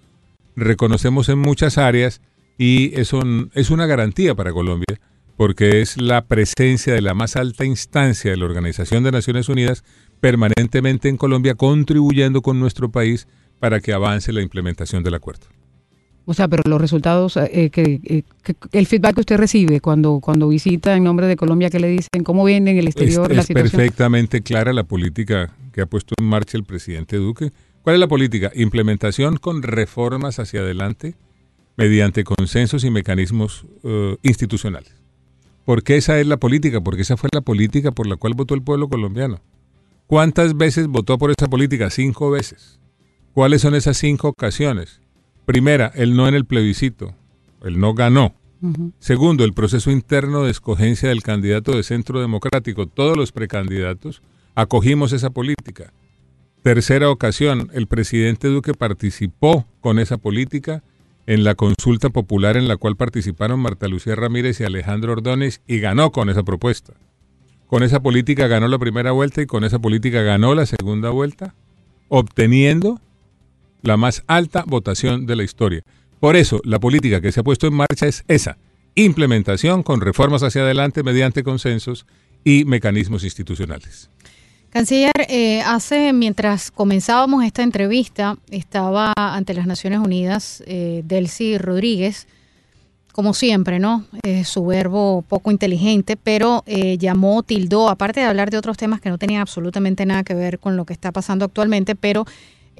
reconocemos 0.55 1.29
en 1.29 1.37
muchas 1.37 1.77
áreas 1.77 2.21
y 2.57 2.99
eso 2.99 3.21
es 3.53 3.69
una 3.69 3.85
garantía 3.85 4.33
para 4.33 4.51
Colombia 4.51 4.99
porque 5.41 5.81
es 5.81 5.99
la 5.99 6.25
presencia 6.25 6.93
de 6.93 7.01
la 7.01 7.15
más 7.15 7.35
alta 7.35 7.65
instancia 7.65 8.29
de 8.29 8.37
la 8.37 8.45
Organización 8.45 9.03
de 9.03 9.11
Naciones 9.11 9.49
Unidas 9.49 9.83
permanentemente 10.21 11.09
en 11.09 11.17
Colombia 11.17 11.55
contribuyendo 11.55 12.41
con 12.41 12.59
nuestro 12.59 12.89
país 12.89 13.27
para 13.59 13.81
que 13.81 13.91
avance 13.91 14.31
la 14.31 14.41
implementación 14.41 15.03
del 15.03 15.15
acuerdo. 15.15 15.47
O 16.25 16.33
sea, 16.33 16.47
pero 16.47 16.63
los 16.65 16.79
resultados, 16.79 17.35
eh, 17.35 17.49
eh, 17.51 17.69
que, 17.71 18.23
el 18.71 18.87
feedback 18.87 19.15
que 19.15 19.21
usted 19.21 19.37
recibe 19.37 19.81
cuando, 19.81 20.19
cuando 20.21 20.47
visita 20.47 20.95
en 20.95 21.03
nombre 21.03 21.27
de 21.27 21.35
Colombia, 21.35 21.69
¿qué 21.69 21.79
le 21.79 21.89
dicen? 21.89 22.23
¿Cómo 22.23 22.45
viene 22.45 22.71
en 22.71 22.77
el 22.77 22.87
exterior 22.87 23.31
es, 23.31 23.35
la 23.35 23.41
es 23.41 23.47
situación? 23.47 23.71
perfectamente 23.71 24.41
clara 24.41 24.71
la 24.71 24.83
política 24.83 25.53
que 25.73 25.81
ha 25.81 25.87
puesto 25.87 26.13
en 26.17 26.25
marcha 26.25 26.57
el 26.57 26.63
presidente 26.63 27.17
Duque. 27.17 27.51
¿Cuál 27.81 27.95
es 27.95 27.99
la 27.99 28.07
política? 28.07 28.51
Implementación 28.53 29.37
con 29.37 29.63
reformas 29.63 30.37
hacia 30.37 30.59
adelante 30.59 31.15
mediante 31.75 32.23
consensos 32.23 32.83
y 32.83 32.91
mecanismos 32.91 33.65
uh, 33.83 34.15
institucionales. 34.21 34.93
¿Por 35.65 35.83
qué 35.83 35.97
esa 35.97 36.19
es 36.19 36.27
la 36.27 36.37
política? 36.37 36.81
Porque 36.81 37.01
esa 37.01 37.17
fue 37.17 37.29
la 37.33 37.41
política 37.41 37.91
por 37.91 38.05
la 38.05 38.17
cual 38.17 38.35
votó 38.35 38.53
el 38.53 38.61
pueblo 38.61 38.87
colombiano. 38.89 39.41
¿Cuántas 40.11 40.57
veces 40.57 40.87
votó 40.87 41.17
por 41.17 41.31
esa 41.31 41.47
política? 41.47 41.89
Cinco 41.89 42.29
veces. 42.31 42.81
¿Cuáles 43.31 43.61
son 43.61 43.75
esas 43.75 43.95
cinco 43.95 44.27
ocasiones? 44.27 44.99
Primera, 45.45 45.89
el 45.95 46.17
no 46.17 46.27
en 46.27 46.35
el 46.35 46.43
plebiscito. 46.43 47.15
El 47.63 47.79
no 47.79 47.93
ganó. 47.93 48.35
Segundo, 48.99 49.45
el 49.45 49.53
proceso 49.53 49.89
interno 49.89 50.43
de 50.43 50.51
escogencia 50.51 51.07
del 51.07 51.23
candidato 51.23 51.77
de 51.77 51.83
centro 51.83 52.19
democrático. 52.19 52.87
Todos 52.87 53.15
los 53.15 53.31
precandidatos 53.31 54.21
acogimos 54.53 55.13
esa 55.13 55.29
política. 55.29 55.93
Tercera 56.61 57.09
ocasión, 57.09 57.69
el 57.71 57.87
presidente 57.87 58.49
Duque 58.49 58.73
participó 58.73 59.65
con 59.79 59.97
esa 59.97 60.17
política 60.17 60.83
en 61.25 61.45
la 61.45 61.55
consulta 61.55 62.09
popular 62.09 62.57
en 62.57 62.67
la 62.67 62.75
cual 62.75 62.97
participaron 62.97 63.61
Marta 63.61 63.87
Lucía 63.87 64.15
Ramírez 64.15 64.59
y 64.59 64.65
Alejandro 64.65 65.13
Ordóñez 65.13 65.61
y 65.67 65.79
ganó 65.79 66.11
con 66.11 66.29
esa 66.29 66.43
propuesta. 66.43 66.95
Con 67.71 67.83
esa 67.83 68.01
política 68.01 68.47
ganó 68.47 68.67
la 68.67 68.77
primera 68.77 69.13
vuelta 69.13 69.41
y 69.41 69.45
con 69.45 69.63
esa 69.63 69.79
política 69.79 70.21
ganó 70.23 70.53
la 70.55 70.65
segunda 70.65 71.09
vuelta, 71.09 71.55
obteniendo 72.09 72.99
la 73.81 73.95
más 73.95 74.25
alta 74.27 74.65
votación 74.67 75.25
de 75.25 75.37
la 75.37 75.43
historia. 75.43 75.81
Por 76.19 76.35
eso, 76.35 76.59
la 76.65 76.81
política 76.81 77.21
que 77.21 77.31
se 77.31 77.39
ha 77.39 77.43
puesto 77.43 77.67
en 77.67 77.75
marcha 77.75 78.07
es 78.07 78.25
esa, 78.27 78.57
implementación 78.93 79.83
con 79.83 80.01
reformas 80.01 80.43
hacia 80.43 80.63
adelante 80.63 81.01
mediante 81.01 81.43
consensos 81.43 82.05
y 82.43 82.65
mecanismos 82.65 83.23
institucionales. 83.23 84.09
Canciller, 84.69 85.13
eh, 85.29 85.61
hace 85.61 86.11
mientras 86.11 86.71
comenzábamos 86.71 87.45
esta 87.45 87.63
entrevista, 87.63 88.37
estaba 88.49 89.13
ante 89.15 89.53
las 89.53 89.65
Naciones 89.65 89.99
Unidas 89.99 90.61
eh, 90.67 91.03
Delcy 91.05 91.57
Rodríguez, 91.57 92.27
como 93.11 93.33
siempre, 93.33 93.79
¿no? 93.79 94.05
Eh, 94.23 94.43
su 94.43 94.65
verbo 94.65 95.23
poco 95.27 95.51
inteligente, 95.51 96.17
pero 96.17 96.63
eh, 96.65 96.97
llamó, 96.97 97.43
tildó, 97.43 97.89
aparte 97.89 98.19
de 98.19 98.25
hablar 98.25 98.49
de 98.49 98.57
otros 98.57 98.77
temas 98.77 99.01
que 99.01 99.09
no 99.09 99.17
tenían 99.17 99.41
absolutamente 99.41 100.05
nada 100.05 100.23
que 100.23 100.33
ver 100.33 100.59
con 100.59 100.77
lo 100.77 100.85
que 100.85 100.93
está 100.93 101.11
pasando 101.11 101.45
actualmente, 101.45 101.95
pero 101.95 102.25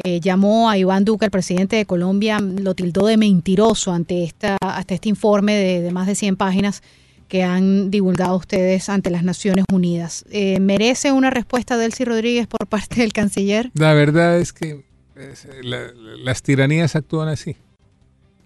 eh, 0.04 0.20
llamó 0.20 0.70
a 0.70 0.78
Iván 0.78 1.06
Duque, 1.06 1.26
el 1.26 1.32
presidente 1.32 1.76
de 1.76 1.86
Colombia, 1.86 2.40
lo 2.40 2.74
tildó 2.74 3.06
de 3.06 3.18
mentiroso 3.18 3.92
ante, 3.92 4.24
esta, 4.24 4.58
ante 4.62 4.96
este 4.96 5.10
informe 5.10 5.56
de, 5.56 5.92
más 5.92 6.08
de 6.08 6.16
100 6.16 6.38
páginas 6.38 6.82
que 7.28 7.44
han 7.44 7.92
divulgado 7.92 8.36
ustedes 8.36 8.90
ante 8.90 9.10
las 9.10 9.24
Naciones 9.24 9.66
Unidas. 9.72 10.26
Eh, 10.32 10.60
¿Merece 10.60 11.12
una 11.12 11.30
respuesta 11.30 11.78
de 11.78 11.86
Elsie 11.86 12.06
Rodríguez 12.06 12.48
por 12.48 12.68
parte 12.70 13.02
del 13.02 13.14
canciller? 13.14 13.72
La 13.74 13.94
verdad 13.94 14.40
es 14.40 14.54
que 14.54 14.84
es, 15.16 15.48
la, 15.62 15.92
las 16.24 16.42
tiranías 16.42 16.96
actúan 16.96 17.28
así. 17.28 17.56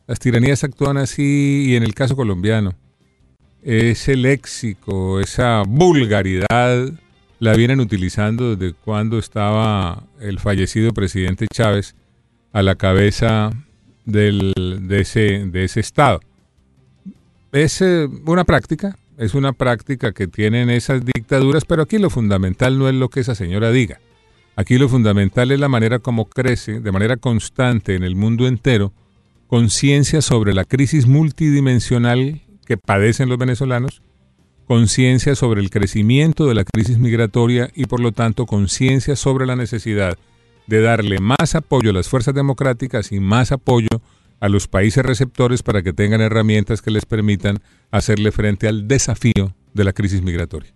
Las 0.07 0.19
tiranías 0.19 0.63
actúan 0.63 0.97
así 0.97 1.65
y 1.67 1.75
en 1.75 1.83
el 1.83 1.93
caso 1.93 2.15
colombiano, 2.15 2.73
ese 3.63 4.15
léxico, 4.15 5.19
esa 5.19 5.63
vulgaridad 5.67 6.89
la 7.39 7.55
vienen 7.55 7.79
utilizando 7.79 8.55
desde 8.55 8.75
cuando 8.75 9.17
estaba 9.17 10.03
el 10.19 10.39
fallecido 10.39 10.93
presidente 10.93 11.47
Chávez 11.51 11.95
a 12.53 12.61
la 12.61 12.75
cabeza 12.75 13.51
de, 14.05 14.53
ese, 14.89 15.45
de 15.47 15.63
ese 15.63 15.79
estado 15.79 16.21
es 17.55 17.81
eh, 17.81 18.09
una 18.25 18.43
práctica, 18.43 18.97
es 19.17 19.33
una 19.33 19.53
práctica 19.53 20.11
que 20.11 20.27
tienen 20.27 20.69
esas 20.69 21.05
dictaduras, 21.05 21.63
pero 21.63 21.83
aquí 21.83 21.97
lo 21.97 22.09
fundamental 22.09 22.77
no 22.77 22.89
es 22.89 22.95
lo 22.95 23.09
que 23.09 23.21
esa 23.21 23.33
señora 23.33 23.71
diga. 23.71 23.99
Aquí 24.57 24.77
lo 24.77 24.89
fundamental 24.89 25.51
es 25.51 25.59
la 25.59 25.69
manera 25.69 25.99
como 25.99 26.25
crece 26.25 26.81
de 26.81 26.91
manera 26.91 27.17
constante 27.17 27.95
en 27.95 28.03
el 28.03 28.15
mundo 28.15 28.47
entero 28.47 28.91
conciencia 29.47 30.21
sobre 30.21 30.53
la 30.53 30.65
crisis 30.65 31.07
multidimensional 31.07 32.41
que 32.65 32.77
padecen 32.77 33.29
los 33.29 33.37
venezolanos, 33.37 34.01
conciencia 34.65 35.35
sobre 35.35 35.61
el 35.61 35.69
crecimiento 35.69 36.47
de 36.47 36.55
la 36.55 36.63
crisis 36.63 36.97
migratoria 36.97 37.69
y 37.75 37.85
por 37.85 37.99
lo 37.99 38.11
tanto 38.11 38.45
conciencia 38.45 39.15
sobre 39.15 39.45
la 39.45 39.55
necesidad 39.55 40.17
de 40.67 40.81
darle 40.81 41.19
más 41.19 41.55
apoyo 41.55 41.91
a 41.91 41.93
las 41.93 42.09
fuerzas 42.09 42.33
democráticas 42.33 43.11
y 43.11 43.19
más 43.19 43.51
apoyo 43.51 44.01
a 44.39 44.49
los 44.49 44.67
países 44.67 45.05
receptores 45.05 45.63
para 45.63 45.83
que 45.83 45.93
tengan 45.93 46.21
herramientas 46.21 46.81
que 46.81 46.91
les 46.91 47.05
permitan 47.05 47.59
hacerle 47.91 48.31
frente 48.31 48.67
al 48.67 48.87
desafío 48.87 49.53
de 49.73 49.83
la 49.83 49.93
crisis 49.93 50.21
migratoria. 50.21 50.74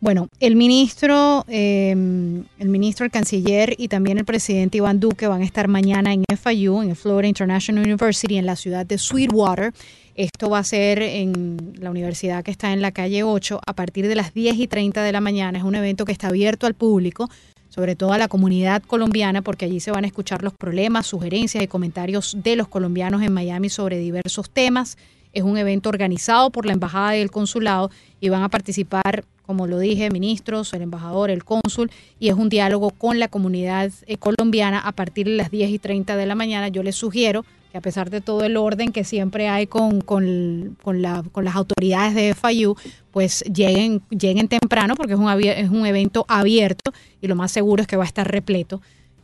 Bueno, 0.00 0.28
el 0.40 0.56
ministro, 0.56 1.44
eh, 1.46 1.90
el 1.90 2.68
ministro, 2.68 3.04
el 3.04 3.12
canciller 3.12 3.74
y 3.76 3.88
también 3.88 4.16
el 4.16 4.24
presidente 4.24 4.78
Iván 4.78 4.98
Duque 4.98 5.26
van 5.26 5.42
a 5.42 5.44
estar 5.44 5.68
mañana 5.68 6.14
en 6.14 6.24
FIU, 6.36 6.80
en 6.80 6.96
Florida 6.96 7.28
International 7.28 7.84
University, 7.84 8.38
en 8.38 8.46
la 8.46 8.56
ciudad 8.56 8.86
de 8.86 8.96
Sweetwater. 8.96 9.74
Esto 10.14 10.48
va 10.48 10.60
a 10.60 10.64
ser 10.64 11.02
en 11.02 11.74
la 11.78 11.90
universidad 11.90 12.42
que 12.42 12.50
está 12.50 12.72
en 12.72 12.80
la 12.80 12.92
calle 12.92 13.24
8 13.24 13.60
a 13.66 13.72
partir 13.74 14.08
de 14.08 14.14
las 14.14 14.32
10 14.32 14.56
y 14.56 14.66
30 14.68 15.02
de 15.02 15.12
la 15.12 15.20
mañana. 15.20 15.58
Es 15.58 15.64
un 15.64 15.74
evento 15.74 16.06
que 16.06 16.12
está 16.12 16.28
abierto 16.28 16.66
al 16.66 16.74
público 16.74 17.28
sobre 17.70 17.94
todo 17.94 18.12
a 18.12 18.18
la 18.18 18.28
comunidad 18.28 18.82
colombiana, 18.82 19.42
porque 19.42 19.64
allí 19.64 19.80
se 19.80 19.92
van 19.92 20.04
a 20.04 20.08
escuchar 20.08 20.42
los 20.42 20.52
problemas, 20.52 21.06
sugerencias 21.06 21.62
y 21.62 21.68
comentarios 21.68 22.36
de 22.42 22.56
los 22.56 22.68
colombianos 22.68 23.22
en 23.22 23.32
Miami 23.32 23.68
sobre 23.68 23.96
diversos 23.98 24.50
temas. 24.50 24.98
Es 25.32 25.44
un 25.44 25.56
evento 25.56 25.88
organizado 25.88 26.50
por 26.50 26.66
la 26.66 26.72
Embajada 26.72 27.16
y 27.16 27.20
el 27.20 27.30
Consulado 27.30 27.90
y 28.20 28.28
van 28.28 28.42
a 28.42 28.48
participar, 28.48 29.24
como 29.50 29.66
lo 29.66 29.80
dije, 29.80 30.10
ministros, 30.10 30.72
el 30.74 30.82
embajador, 30.82 31.28
el 31.28 31.42
cónsul, 31.42 31.90
y 32.20 32.28
es 32.28 32.36
un 32.36 32.48
diálogo 32.48 32.90
con 32.90 33.18
la 33.18 33.26
comunidad 33.26 33.90
eh, 34.06 34.16
colombiana 34.16 34.78
a 34.78 34.92
partir 34.92 35.26
de 35.26 35.34
las 35.34 35.50
10 35.50 35.70
y 35.70 35.80
30 35.80 36.14
de 36.14 36.24
la 36.24 36.36
mañana. 36.36 36.68
Yo 36.68 36.84
les 36.84 36.94
sugiero 36.94 37.44
que 37.72 37.78
a 37.78 37.80
pesar 37.80 38.10
de 38.10 38.20
todo 38.20 38.44
el 38.44 38.56
orden 38.56 38.92
que 38.92 39.02
siempre 39.02 39.48
hay 39.48 39.66
con, 39.66 40.02
con, 40.02 40.72
la, 41.02 41.24
con 41.32 41.44
las 41.44 41.56
autoridades 41.56 42.14
de 42.14 42.32
FIU, 42.32 42.76
pues 43.10 43.42
lleguen, 43.52 44.02
lleguen 44.10 44.46
temprano 44.46 44.94
porque 44.94 45.14
es 45.14 45.18
un, 45.18 45.28
es 45.28 45.68
un 45.68 45.84
evento 45.84 46.24
abierto 46.28 46.92
y 47.20 47.26
lo 47.26 47.34
más 47.34 47.50
seguro 47.50 47.82
es 47.82 47.88
que 47.88 47.96
va 47.96 48.04
a 48.04 48.06
estar 48.06 48.30
repleto. 48.30 48.80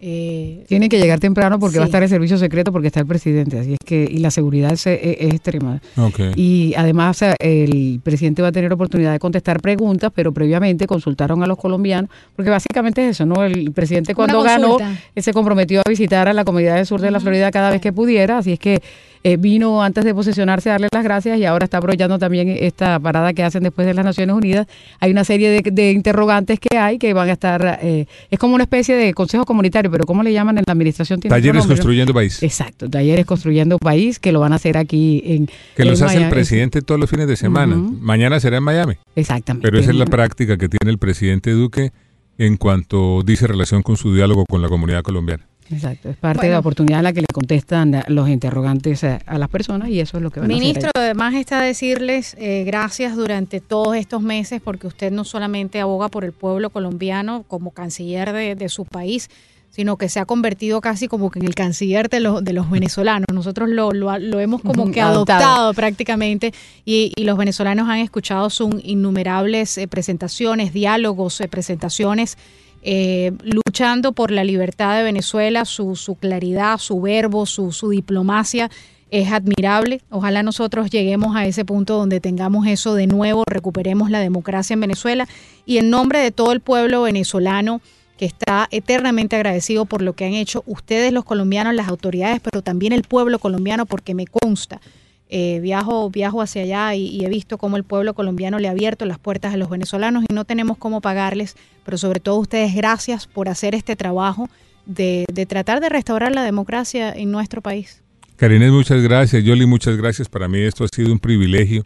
Eh, 0.09 0.65
Tienen 0.69 0.89
que 0.89 1.01
llegar 1.01 1.19
temprano 1.19 1.59
porque 1.59 1.73
sí. 1.73 1.79
va 1.79 1.85
a 1.85 1.87
estar 1.87 2.01
el 2.01 2.09
servicio 2.09 2.39
secreto 2.39 2.71
porque 2.71 2.87
está 2.87 3.01
el 3.01 3.07
presidente, 3.07 3.59
así 3.59 3.73
es 3.73 3.79
que 3.85 4.07
y 4.09 4.19
la 4.19 4.31
seguridad 4.31 4.73
es, 4.73 4.87
es, 4.87 4.99
es 5.03 5.35
extrema. 5.35 5.81
Okay. 5.97 6.31
Y 6.37 6.75
además 6.77 7.25
el 7.41 8.01
presidente 8.05 8.41
va 8.41 8.49
a 8.49 8.53
tener 8.53 8.73
oportunidad 8.73 9.11
de 9.11 9.19
contestar 9.19 9.61
preguntas, 9.61 10.13
pero 10.15 10.33
previamente 10.33 10.87
consultaron 10.87 11.43
a 11.43 11.49
los 11.49 11.59
colombianos, 11.59 12.09
porque 12.37 12.53
básicamente 12.53 13.05
es 13.05 13.17
eso, 13.17 13.27
¿no? 13.27 13.43
El 13.43 13.73
presidente 13.73 14.15
cuando 14.15 14.45
ganó 14.45 14.79
él 15.13 15.23
se 15.25 15.33
comprometió 15.33 15.81
a 15.85 15.89
visitar 15.89 16.29
a 16.29 16.33
la 16.33 16.45
comunidad 16.45 16.77
del 16.77 16.87
sur 16.87 17.01
de 17.01 17.11
la 17.11 17.19
Florida 17.19 17.51
cada 17.51 17.71
vez 17.71 17.81
que 17.81 17.93
pudiera, 17.93 18.39
así 18.39 18.53
es 18.53 18.61
que 18.61 18.81
eh, 19.23 19.37
vino 19.37 19.83
antes 19.83 20.05
de 20.05 20.15
posesionarse 20.15 20.71
a 20.71 20.73
darle 20.73 20.89
las 20.93 21.05
gracias 21.05 21.39
y 21.39 21.45
ahora 21.45 21.65
está 21.65 21.79
aprovechando 21.79 22.19
también 22.19 22.49
esta 22.49 22.99
parada 23.01 23.33
que 23.33 23.43
hacen 23.43 23.63
después 23.63 23.87
de 23.87 23.95
las 23.95 24.05
Naciones 24.05 24.35
Unidas. 24.35 24.67
Hay 25.01 25.11
una 25.11 25.25
serie 25.25 25.51
de, 25.51 25.71
de 25.71 25.93
interrogantes 25.93 26.59
que 26.61 26.79
hay 26.79 26.99
que 26.99 27.13
van 27.13 27.29
a 27.29 27.33
estar, 27.33 27.79
eh, 27.83 28.07
es 28.31 28.39
como 28.39 28.55
una 28.55 28.65
especie 28.65 28.97
de 28.97 29.15
consejo 29.15 29.45
comunitario, 29.45 29.91
pero 29.91 30.05
¿cómo 30.05 30.23
le 30.23 30.33
llaman 30.33 30.59
en 30.59 30.65
la 30.67 30.73
administración? 30.73 31.21
Talleres 31.21 31.67
Construyendo 31.67 32.15
País. 32.15 32.43
Exacto, 32.43 32.89
Talleres 32.89 33.27
Construyendo 33.27 33.79
País, 33.79 34.19
que 34.19 34.33
lo 34.33 34.41
van 34.41 34.53
a 34.53 34.57
hacer 34.57 34.77
aquí 34.77 35.23
en... 35.25 35.47
Que 35.77 35.83
en 35.83 35.89
los 35.89 36.03
hace 36.03 36.19
el 36.19 36.29
presidente 36.29 36.83
todos 36.83 37.01
los 37.01 37.11
fines 37.11 37.27
de 37.27 37.37
semana. 37.37 37.77
Uh 37.77 37.91
-huh. 37.91 38.01
Mañana 38.01 38.41
será 38.41 38.59
en 38.59 38.63
Miami. 38.63 38.95
Exactamente. 39.15 39.67
Pero 39.67 39.79
esa 39.79 39.91
es 39.91 39.97
la 39.97 40.07
práctica 40.07 40.57
que 40.57 40.69
tiene 40.69 40.91
el 40.91 40.99
presidente 40.99 41.51
Duque 41.51 41.91
en 42.39 42.57
cuanto 42.57 43.23
dice 43.23 43.47
relación 43.47 43.83
con 43.83 43.97
su 43.97 44.15
diálogo 44.15 44.45
con 44.47 44.63
la 44.63 44.69
comunidad 44.69 45.03
colombiana. 45.03 45.47
Exacto, 45.71 46.11
es 46.11 46.17
parte 46.17 46.39
bueno, 46.39 46.49
de 46.49 46.53
la 46.55 46.59
oportunidad 46.61 47.01
en 47.01 47.05
la 47.05 47.13
que 47.13 47.21
le 47.21 47.27
contestan 47.33 48.03
los 48.09 48.29
interrogantes 48.29 49.05
a, 49.05 49.17
a, 49.27 49.39
las 49.39 49.49
personas 49.49 49.89
y 49.89 50.01
eso 50.01 50.17
es 50.17 50.23
lo 50.23 50.31
que 50.31 50.41
van 50.41 50.49
Ministro, 50.49 50.87
a 50.87 50.99
hacer. 50.99 51.05
además 51.05 51.35
está 51.35 51.61
decirles 51.61 52.37
eh, 52.39 52.65
gracias 52.65 53.17
durante 53.17 53.61
todos 53.61 53.97
estos 53.97 54.23
meses 54.23 54.61
porque 54.63 54.87
usted 54.87 55.11
no 55.11 55.25
solamente 55.25 55.81
aboga 55.81 56.09
por 56.09 56.25
el 56.25 56.33
pueblo 56.33 56.71
colombiano 56.71 57.45
como 57.49 57.73
canciller 57.73 58.33
de, 58.33 58.55
de 58.55 58.69
su 58.69 58.85
país, 58.85 59.29
sino 59.77 59.99
que 59.99 60.09
se 60.09 60.21
ha 60.21 60.25
convertido 60.25 60.81
casi 60.81 61.07
como 61.07 61.31
que 61.31 61.39
en 61.39 61.45
el 61.45 61.55
canciller 61.55 62.09
de 62.09 62.21
los, 62.21 62.43
de 62.43 62.55
los 62.55 62.71
venezolanos. 62.71 63.27
Nosotros 63.31 63.69
lo, 63.69 63.93
lo, 63.93 64.41
hemos 64.41 64.63
como 64.63 64.91
que 64.91 65.03
adoptado, 65.03 65.75
prácticamente 65.75 66.55
y, 66.87 67.13
los 67.19 67.37
venezolanos 67.37 67.87
han 67.89 67.99
escuchado 67.99 68.49
sus 68.49 68.71
innumerables 68.83 69.77
eh, 69.77 69.87
presentaciones, 69.87 70.73
diálogos, 70.73 71.41
eh, 71.43 71.49
presentaciones. 71.49 72.39
Eh, 72.83 73.33
luchando 73.43 74.13
por 74.13 74.31
la 74.31 74.45
libertad 74.45 74.97
de 74.97 75.03
Venezuela, 75.03 75.65
su, 75.65 75.97
su 75.97 76.15
claridad, 76.15 76.79
su 76.79 77.01
verbo, 77.01 77.47
su, 77.47 77.73
su 77.73 77.91
diplomacia 77.91 78.71
es 79.11 79.33
admirable. 79.33 80.01
Ojalá 80.11 80.43
nosotros 80.43 80.91
lleguemos 80.91 81.37
a 81.37 81.47
ese 81.47 81.65
punto 81.65 81.97
donde 81.97 82.21
tengamos 82.21 82.67
eso 82.67 82.95
de 82.95 83.07
nuevo, 83.07 83.45
recuperemos 83.47 84.11
la 84.11 84.21
democracia 84.21 84.75
en 84.75 84.81
Venezuela 84.81 85.29
y 85.65 85.79
en 85.79 85.91
nombre 85.91 86.21
de 86.21 86.31
todo 86.31 86.53
el 86.53 86.61
pueblo 86.61 87.03
venezolano 87.03 87.81
que 88.19 88.25
está 88.25 88.67
eternamente 88.71 89.37
agradecido 89.37 89.85
por 89.85 90.03
lo 90.03 90.15
que 90.15 90.25
han 90.25 90.33
hecho 90.33 90.63
ustedes 90.67 91.13
los 91.13 91.25
colombianos, 91.25 91.75
las 91.75 91.89
autoridades, 91.89 92.41
pero 92.41 92.63
también 92.63 92.93
el 92.93 93.03
pueblo 93.03 93.39
colombiano, 93.39 93.85
porque 93.87 94.15
me 94.15 94.27
consta. 94.27 94.81
Eh, 95.29 95.59
viajo, 95.61 96.09
viajo 96.09 96.41
hacia 96.41 96.63
allá 96.63 96.95
y, 96.95 97.25
he 97.25 97.29
visto 97.29 97.59
cómo 97.59 97.77
el 97.77 97.83
pueblo 97.83 98.15
colombiano 98.15 98.59
le 98.59 98.69
ha 98.69 98.71
abierto 98.71 99.07
las 99.07 99.19
puertas 99.19 99.55
a 99.55 99.57
los 99.57 99.69
venezolanos 99.69 100.25
y 100.29 100.33
no 100.33 100.45
tenemos 100.45 100.79
cómo 100.79 101.01
pagarles, 101.01 101.57
pero 101.85 101.99
sobre 101.99 102.21
todo 102.21 102.37
ustedes 102.37 102.75
gracias 102.75 103.27
por 103.27 103.49
hacer 103.49 103.75
este 103.75 103.97
trabajo 103.97 104.49
de, 104.87 105.25
de 105.33 105.47
tratar 105.47 105.81
de 105.81 105.89
restaurar 105.89 106.33
la 106.33 106.45
democracia 106.45 107.13
en 107.13 107.33
nuestro 107.33 107.61
país. 107.61 108.03
Karines, 108.37 108.71
muchas 108.71 109.03
gracias. 109.03 109.43
Yoli, 109.43 109.67
muchas 109.67 109.97
gracias. 109.97 110.29
Para 110.29 110.47
mí 110.47 110.61
esto 110.61 110.85
ha 110.85 110.89
sido 110.89 111.13
un 111.13 111.19
privilegio. 111.19 111.85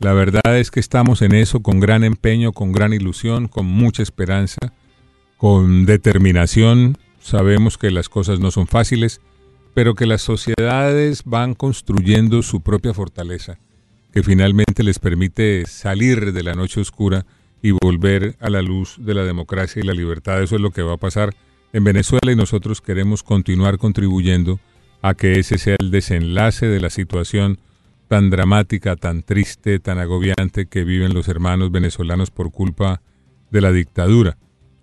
La 0.00 0.12
verdad 0.14 0.58
es 0.58 0.70
que 0.70 0.80
estamos 0.80 1.22
en 1.22 1.34
eso 1.34 1.60
con 1.60 1.78
gran 1.78 2.02
empeño, 2.02 2.52
con 2.52 2.72
gran 2.72 2.92
ilusión, 2.92 3.46
con 3.46 3.66
mucha 3.66 4.02
esperanza 4.02 4.72
con 5.40 5.86
determinación. 5.86 6.98
Sabemos 7.18 7.78
que 7.78 7.90
las 7.90 8.10
cosas 8.10 8.40
no 8.40 8.50
son 8.50 8.66
fáciles, 8.66 9.22
pero 9.74 9.94
que 9.94 10.06
las 10.06 10.22
sociedades 10.22 11.22
van 11.24 11.54
construyendo 11.54 12.42
su 12.42 12.60
propia 12.60 12.94
fortaleza, 12.94 13.58
que 14.12 14.22
finalmente 14.22 14.82
les 14.82 14.98
permite 14.98 15.64
salir 15.66 16.32
de 16.32 16.42
la 16.42 16.54
noche 16.54 16.80
oscura 16.80 17.26
y 17.62 17.72
volver 17.72 18.36
a 18.40 18.50
la 18.50 18.62
luz 18.62 18.96
de 18.98 19.14
la 19.14 19.24
democracia 19.24 19.80
y 19.80 19.86
la 19.86 19.94
libertad. 19.94 20.42
Eso 20.42 20.56
es 20.56 20.60
lo 20.60 20.70
que 20.70 20.82
va 20.82 20.94
a 20.94 20.98
pasar 20.98 21.34
en 21.72 21.84
Venezuela 21.84 22.32
y 22.32 22.36
nosotros 22.36 22.80
queremos 22.80 23.22
continuar 23.22 23.78
contribuyendo 23.78 24.58
a 25.02 25.14
que 25.14 25.38
ese 25.38 25.58
sea 25.58 25.76
el 25.78 25.90
desenlace 25.90 26.66
de 26.66 26.80
la 26.80 26.90
situación 26.90 27.58
tan 28.08 28.28
dramática, 28.28 28.96
tan 28.96 29.22
triste, 29.22 29.78
tan 29.78 29.98
agobiante 29.98 30.66
que 30.66 30.82
viven 30.82 31.14
los 31.14 31.28
hermanos 31.28 31.70
venezolanos 31.70 32.30
por 32.30 32.50
culpa 32.50 33.02
de 33.52 33.60
la 33.60 33.70
dictadura. 33.70 34.36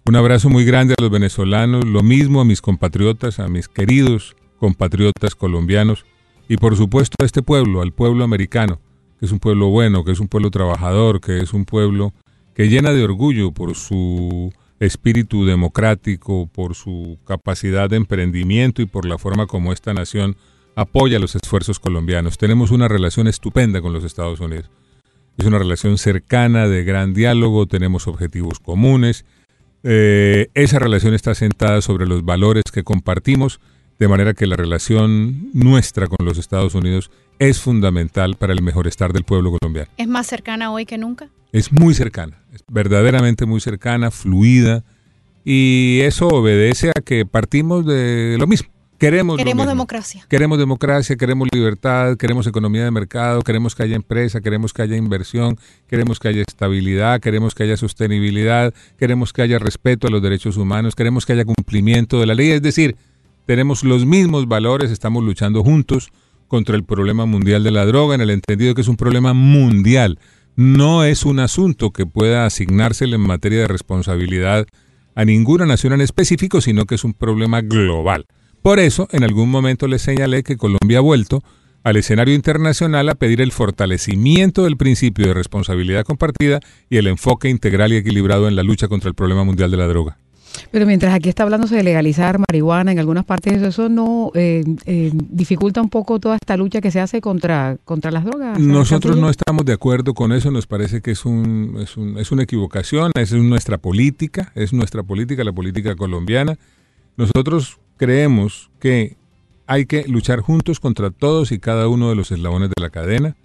Un 0.05 0.15
abrazo 0.15 0.49
muy 0.49 0.63
grande 0.63 0.95
a 0.97 1.01
los 1.01 1.11
venezolanos, 1.11 1.85
lo 1.85 2.03
mismo 2.03 2.39
a 2.39 2.45
mis 2.45 2.61
compatriotas, 2.61 3.39
a 3.39 3.49
mis 3.49 3.67
queridos 3.67 4.36
compatriotas 4.59 5.35
colombianos 5.35 6.05
y 6.47 6.57
por 6.57 6.75
supuesto 6.75 7.15
a 7.21 7.25
este 7.25 7.41
pueblo, 7.41 7.81
al 7.81 7.91
pueblo 7.91 8.23
americano, 8.23 8.79
que 9.19 9.25
es 9.25 9.31
un 9.31 9.39
pueblo 9.39 9.67
bueno, 9.69 10.03
que 10.03 10.11
es 10.11 10.19
un 10.19 10.27
pueblo 10.27 10.51
trabajador, 10.51 11.21
que 11.21 11.39
es 11.39 11.53
un 11.53 11.65
pueblo 11.65 12.13
que 12.53 12.69
llena 12.69 12.91
de 12.91 13.03
orgullo 13.03 13.51
por 13.51 13.75
su 13.75 14.53
espíritu 14.79 15.45
democrático, 15.45 16.47
por 16.47 16.75
su 16.75 17.17
capacidad 17.25 17.89
de 17.89 17.97
emprendimiento 17.97 18.81
y 18.81 18.85
por 18.85 19.05
la 19.05 19.17
forma 19.17 19.47
como 19.47 19.73
esta 19.73 19.93
nación 19.93 20.35
apoya 20.75 21.19
los 21.19 21.35
esfuerzos 21.35 21.79
colombianos. 21.79 22.37
Tenemos 22.37 22.71
una 22.71 22.87
relación 22.87 23.27
estupenda 23.27 23.81
con 23.81 23.93
los 23.93 24.03
Estados 24.03 24.39
Unidos. 24.39 24.69
Es 25.37 25.45
una 25.45 25.59
relación 25.59 25.97
cercana, 25.97 26.67
de 26.67 26.83
gran 26.83 27.13
diálogo, 27.13 27.67
tenemos 27.67 28.07
objetivos 28.07 28.59
comunes 28.59 29.25
eh, 29.83 30.49
esa 30.53 30.79
relación 30.79 31.13
está 31.13 31.35
sentada 31.35 31.81
sobre 31.81 32.07
los 32.07 32.25
valores 32.25 32.63
que 32.73 32.83
compartimos, 32.83 33.59
de 33.99 34.07
manera 34.07 34.33
que 34.33 34.47
la 34.47 34.55
relación 34.55 35.49
nuestra 35.53 36.07
con 36.07 36.25
los 36.25 36.37
Estados 36.37 36.75
Unidos 36.75 37.11
es 37.39 37.59
fundamental 37.59 38.35
para 38.35 38.53
el 38.53 38.61
mejor 38.61 38.87
estar 38.87 39.13
del 39.13 39.23
pueblo 39.23 39.51
colombiano. 39.57 39.89
¿Es 39.97 40.07
más 40.07 40.27
cercana 40.27 40.71
hoy 40.71 40.85
que 40.85 40.97
nunca? 40.97 41.29
Es 41.51 41.71
muy 41.71 41.93
cercana, 41.93 42.43
es 42.53 42.63
verdaderamente 42.67 43.45
muy 43.45 43.61
cercana, 43.61 44.11
fluida, 44.11 44.83
y 45.43 46.01
eso 46.01 46.27
obedece 46.27 46.89
a 46.89 47.01
que 47.01 47.25
partimos 47.25 47.85
de 47.85 48.35
lo 48.37 48.47
mismo. 48.47 48.69
Queremos, 48.97 49.37
democracia. 49.37 50.25
Queremos 50.27 50.57
democracia, 50.57 51.15
queremos 51.15 51.47
libertad, 51.53 52.17
queremos 52.17 52.47
economía 52.47 52.83
de 52.83 52.89
mercado, 52.89 53.43
queremos 53.43 53.75
que 53.75 53.83
haya 53.83 53.95
empresa, 53.95 54.41
queremos 54.41 54.73
que 54.73 54.81
haya 54.81 54.97
inversión, 54.97 55.59
queremos 55.87 56.19
que 56.19 56.29
haya 56.29 56.41
estabilidad, 56.41 57.21
queremos 57.21 57.53
que 57.53 57.63
haya 57.63 57.77
sostenibilidad, 57.77 58.73
queremos 58.97 59.33
que 59.33 59.43
haya 59.43 59.59
respeto 59.59 60.07
a 60.07 60.09
los 60.09 60.23
derechos 60.23 60.57
humanos, 60.57 60.95
queremos 60.95 61.27
que 61.27 61.33
haya 61.33 61.45
cumplimiento 61.45 62.19
de 62.19 62.25
la 62.25 62.33
ley. 62.33 62.49
Es 62.49 62.63
decir, 62.63 62.97
tenemos 63.47 63.85
los 63.85 64.05
mismos 64.05 64.47
valores, 64.47 64.91
estamos 64.91 65.23
luchando 65.23 65.63
juntos 65.63 66.09
contra 66.49 66.75
el 66.75 66.83
problema 66.83 67.25
mundial 67.25 67.63
de 67.63 67.71
la 67.71 67.85
droga, 67.85 68.13
en 68.13 68.21
el 68.21 68.29
entendido 68.29 68.75
que 68.75 68.81
es 68.81 68.89
un 68.89 68.97
problema 68.97 69.33
mundial. 69.33 70.19
No 70.57 71.05
es 71.05 71.23
un 71.23 71.39
asunto 71.39 71.91
que 71.91 72.05
pueda 72.05 72.45
asignársele 72.45 73.15
en 73.15 73.21
materia 73.21 73.59
de 73.59 73.67
responsabilidad 73.67 74.67
a 75.15 75.23
ninguna 75.23 75.65
nación 75.65 75.93
en 75.93 76.01
específico, 76.01 76.59
sino 76.59 76.85
que 76.85 76.95
es 76.95 77.05
un 77.05 77.13
problema 77.13 77.61
global. 77.61 78.25
Por 78.61 78.79
eso, 78.79 79.07
en 79.11 79.23
algún 79.23 79.49
momento 79.49 79.87
le 79.87 79.97
señalé 79.97 80.43
que 80.43 80.57
Colombia 80.57 80.97
ha 80.97 81.01
vuelto 81.01 81.41
al 81.83 81.95
escenario 81.95 82.35
internacional 82.35 83.07
a 83.07 83.15
pedir 83.15 83.39
el 83.39 83.53
fortalecimiento 83.53 84.65
del 84.65 84.75
principio 84.75 85.25
de 85.25 85.33
responsabilidad 85.33 86.03
compartida 86.03 86.59
y 86.89 86.97
el 86.97 87.07
enfoque 87.07 87.47
integral 87.47 87.93
y 87.93 87.95
equilibrado 87.95 88.49
en 88.49 88.57
la 88.57 88.63
lucha 88.63 88.89
contra 88.89 89.07
el 89.07 89.15
problema 89.15 89.45
mundial 89.45 89.71
de 89.71 89.77
la 89.77 89.87
droga. 89.87 90.17
Pero 90.71 90.85
mientras 90.85 91.13
aquí 91.13 91.29
está 91.29 91.43
hablándose 91.43 91.75
de 91.75 91.83
legalizar 91.83 92.39
marihuana 92.39 92.91
en 92.91 92.99
algunas 92.99 93.25
partes, 93.25 93.61
eso 93.61 93.89
no 93.89 94.31
eh, 94.33 94.63
eh, 94.85 95.11
dificulta 95.13 95.81
un 95.81 95.89
poco 95.89 96.19
toda 96.19 96.35
esta 96.35 96.57
lucha 96.57 96.81
que 96.81 96.91
se 96.91 96.99
hace 96.99 97.21
contra, 97.21 97.77
contra 97.85 98.11
las 98.11 98.25
drogas. 98.25 98.59
Nosotros 98.59 99.17
no 99.17 99.29
estamos 99.29 99.65
de 99.65 99.73
acuerdo 99.73 100.13
con 100.13 100.31
eso, 100.31 100.51
nos 100.51 100.67
parece 100.67 101.01
que 101.01 101.11
es, 101.11 101.25
un, 101.25 101.77
es, 101.81 101.97
un, 101.97 102.17
es 102.17 102.31
una 102.31 102.43
equivocación, 102.43 103.11
es 103.15 103.33
nuestra 103.33 103.77
política, 103.77 104.51
es 104.55 104.73
nuestra 104.73 105.03
política, 105.03 105.43
la 105.43 105.53
política 105.53 105.95
colombiana. 105.95 106.57
Nosotros 107.15 107.79
creemos 107.97 108.69
que 108.79 109.17
hay 109.65 109.85
que 109.85 110.05
luchar 110.07 110.39
juntos 110.39 110.79
contra 110.79 111.11
todos 111.11 111.51
y 111.51 111.59
cada 111.59 111.87
uno 111.87 112.09
de 112.09 112.15
los 112.15 112.31
eslabones 112.31 112.69
de 112.69 112.81
la 112.81 112.89
cadena. 112.89 113.35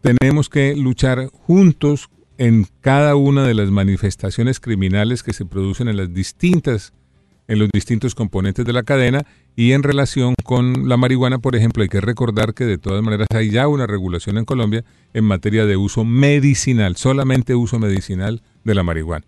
Tenemos 0.00 0.48
que 0.48 0.74
luchar 0.74 1.28
juntos 1.46 2.08
en 2.42 2.66
cada 2.80 3.14
una 3.14 3.46
de 3.46 3.54
las 3.54 3.70
manifestaciones 3.70 4.58
criminales 4.58 5.22
que 5.22 5.32
se 5.32 5.44
producen 5.44 5.86
en 5.86 5.96
las 5.96 6.12
distintas 6.12 6.92
en 7.46 7.60
los 7.60 7.68
distintos 7.72 8.16
componentes 8.16 8.64
de 8.64 8.72
la 8.72 8.82
cadena 8.82 9.24
y 9.54 9.72
en 9.72 9.84
relación 9.84 10.34
con 10.42 10.88
la 10.88 10.96
marihuana, 10.96 11.38
por 11.38 11.54
ejemplo, 11.54 11.84
hay 11.84 11.88
que 11.88 12.00
recordar 12.00 12.52
que 12.52 12.64
de 12.64 12.78
todas 12.78 13.00
maneras 13.00 13.28
hay 13.32 13.50
ya 13.50 13.68
una 13.68 13.86
regulación 13.86 14.38
en 14.38 14.44
Colombia 14.44 14.84
en 15.14 15.24
materia 15.24 15.66
de 15.66 15.76
uso 15.76 16.04
medicinal, 16.04 16.96
solamente 16.96 17.54
uso 17.54 17.78
medicinal 17.78 18.42
de 18.64 18.74
la 18.74 18.82
marihuana. 18.82 19.24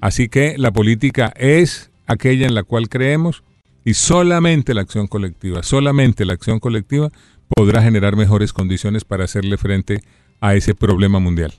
Así 0.00 0.28
que 0.28 0.58
la 0.58 0.72
política 0.72 1.32
es 1.36 1.92
aquella 2.06 2.48
en 2.48 2.54
la 2.54 2.64
cual 2.64 2.88
creemos 2.88 3.44
y 3.84 3.94
solamente 3.94 4.74
la 4.74 4.80
acción 4.80 5.06
colectiva, 5.06 5.62
solamente 5.62 6.24
la 6.24 6.32
acción 6.32 6.58
colectiva 6.58 7.10
podrá 7.54 7.80
generar 7.80 8.16
mejores 8.16 8.52
condiciones 8.52 9.04
para 9.04 9.24
hacerle 9.24 9.56
frente 9.56 10.00
a 10.40 10.56
ese 10.56 10.74
problema 10.74 11.20
mundial. 11.20 11.52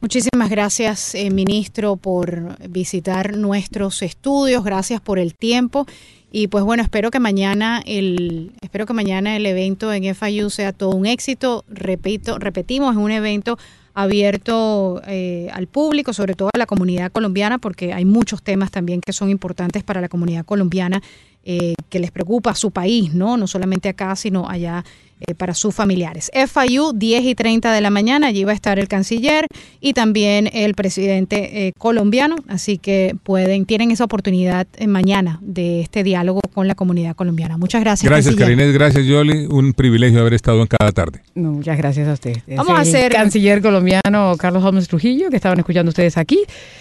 Muchísimas 0.00 0.48
gracias, 0.48 1.16
eh, 1.16 1.28
ministro, 1.30 1.96
por 1.96 2.56
visitar 2.68 3.36
nuestros 3.36 4.00
estudios. 4.02 4.62
Gracias 4.62 5.00
por 5.00 5.18
el 5.18 5.34
tiempo. 5.34 5.86
Y 6.30 6.46
pues 6.46 6.62
bueno, 6.62 6.84
espero 6.84 7.10
que 7.10 7.18
mañana 7.18 7.82
el, 7.84 8.52
espero 8.60 8.86
que 8.86 8.92
mañana 8.92 9.36
el 9.36 9.44
evento 9.44 9.92
en 9.92 10.14
FIU 10.14 10.50
sea 10.50 10.72
todo 10.72 10.90
un 10.90 11.06
éxito. 11.06 11.64
Repito, 11.68 12.38
repetimos, 12.38 12.92
es 12.92 12.98
un 13.02 13.10
evento 13.10 13.58
abierto 13.92 15.02
eh, 15.08 15.48
al 15.52 15.66
público, 15.66 16.12
sobre 16.12 16.34
todo 16.34 16.50
a 16.54 16.58
la 16.58 16.66
comunidad 16.66 17.10
colombiana, 17.10 17.58
porque 17.58 17.92
hay 17.92 18.04
muchos 18.04 18.40
temas 18.40 18.70
también 18.70 19.00
que 19.00 19.12
son 19.12 19.30
importantes 19.30 19.82
para 19.82 20.00
la 20.00 20.08
comunidad 20.08 20.44
colombiana 20.44 21.02
eh, 21.44 21.74
que 21.88 21.98
les 21.98 22.12
preocupa 22.12 22.50
a 22.50 22.54
su 22.54 22.70
país, 22.70 23.14
¿no? 23.14 23.36
No 23.36 23.48
solamente 23.48 23.88
acá, 23.88 24.14
sino 24.14 24.48
allá 24.48 24.84
eh, 25.20 25.34
para 25.34 25.54
sus 25.54 25.74
familiares. 25.74 26.30
FIU, 26.32 26.92
10 26.94 27.24
y 27.24 27.34
30 27.34 27.72
de 27.72 27.80
la 27.80 27.90
mañana, 27.90 28.28
allí 28.28 28.44
va 28.44 28.52
a 28.52 28.54
estar 28.54 28.78
el 28.78 28.88
canciller 28.88 29.46
y 29.80 29.92
también 29.92 30.48
el 30.52 30.74
presidente 30.74 31.66
eh, 31.66 31.72
colombiano, 31.76 32.36
así 32.48 32.78
que 32.78 33.16
pueden, 33.22 33.66
tienen 33.66 33.90
esa 33.90 34.04
oportunidad 34.04 34.66
mañana 34.86 35.38
de 35.42 35.80
este 35.80 36.02
diálogo 36.02 36.40
con 36.52 36.68
la 36.68 36.74
comunidad 36.74 37.16
colombiana. 37.16 37.58
Muchas 37.58 37.80
gracias. 37.80 38.10
Gracias, 38.10 38.34
Karinés, 38.34 38.72
gracias, 38.72 39.06
Yoli. 39.06 39.46
Un 39.46 39.72
privilegio 39.72 40.20
haber 40.20 40.34
estado 40.34 40.60
en 40.60 40.66
cada 40.66 40.92
tarde. 40.92 41.22
muchas 41.34 41.76
gracias 41.76 42.08
a 42.08 42.12
usted. 42.12 42.38
Vamos 42.56 42.78
a 42.78 42.80
hacer. 42.80 43.12
canciller 43.12 43.62
colombiano 43.62 44.34
Carlos 44.38 44.64
Holmes 44.64 44.88
Trujillo, 44.88 45.30
que 45.30 45.36
estaban 45.36 45.58
escuchando 45.58 45.90
ustedes 45.90 46.16
aquí 46.16 46.40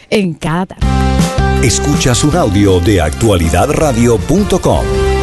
en 0.09 0.33
cada 0.33 0.65
tarde. 0.65 0.87
Escucha 1.63 2.13
su 2.13 2.31
audio 2.37 2.79
de 2.79 3.01
actualidadradio.com. 3.01 5.16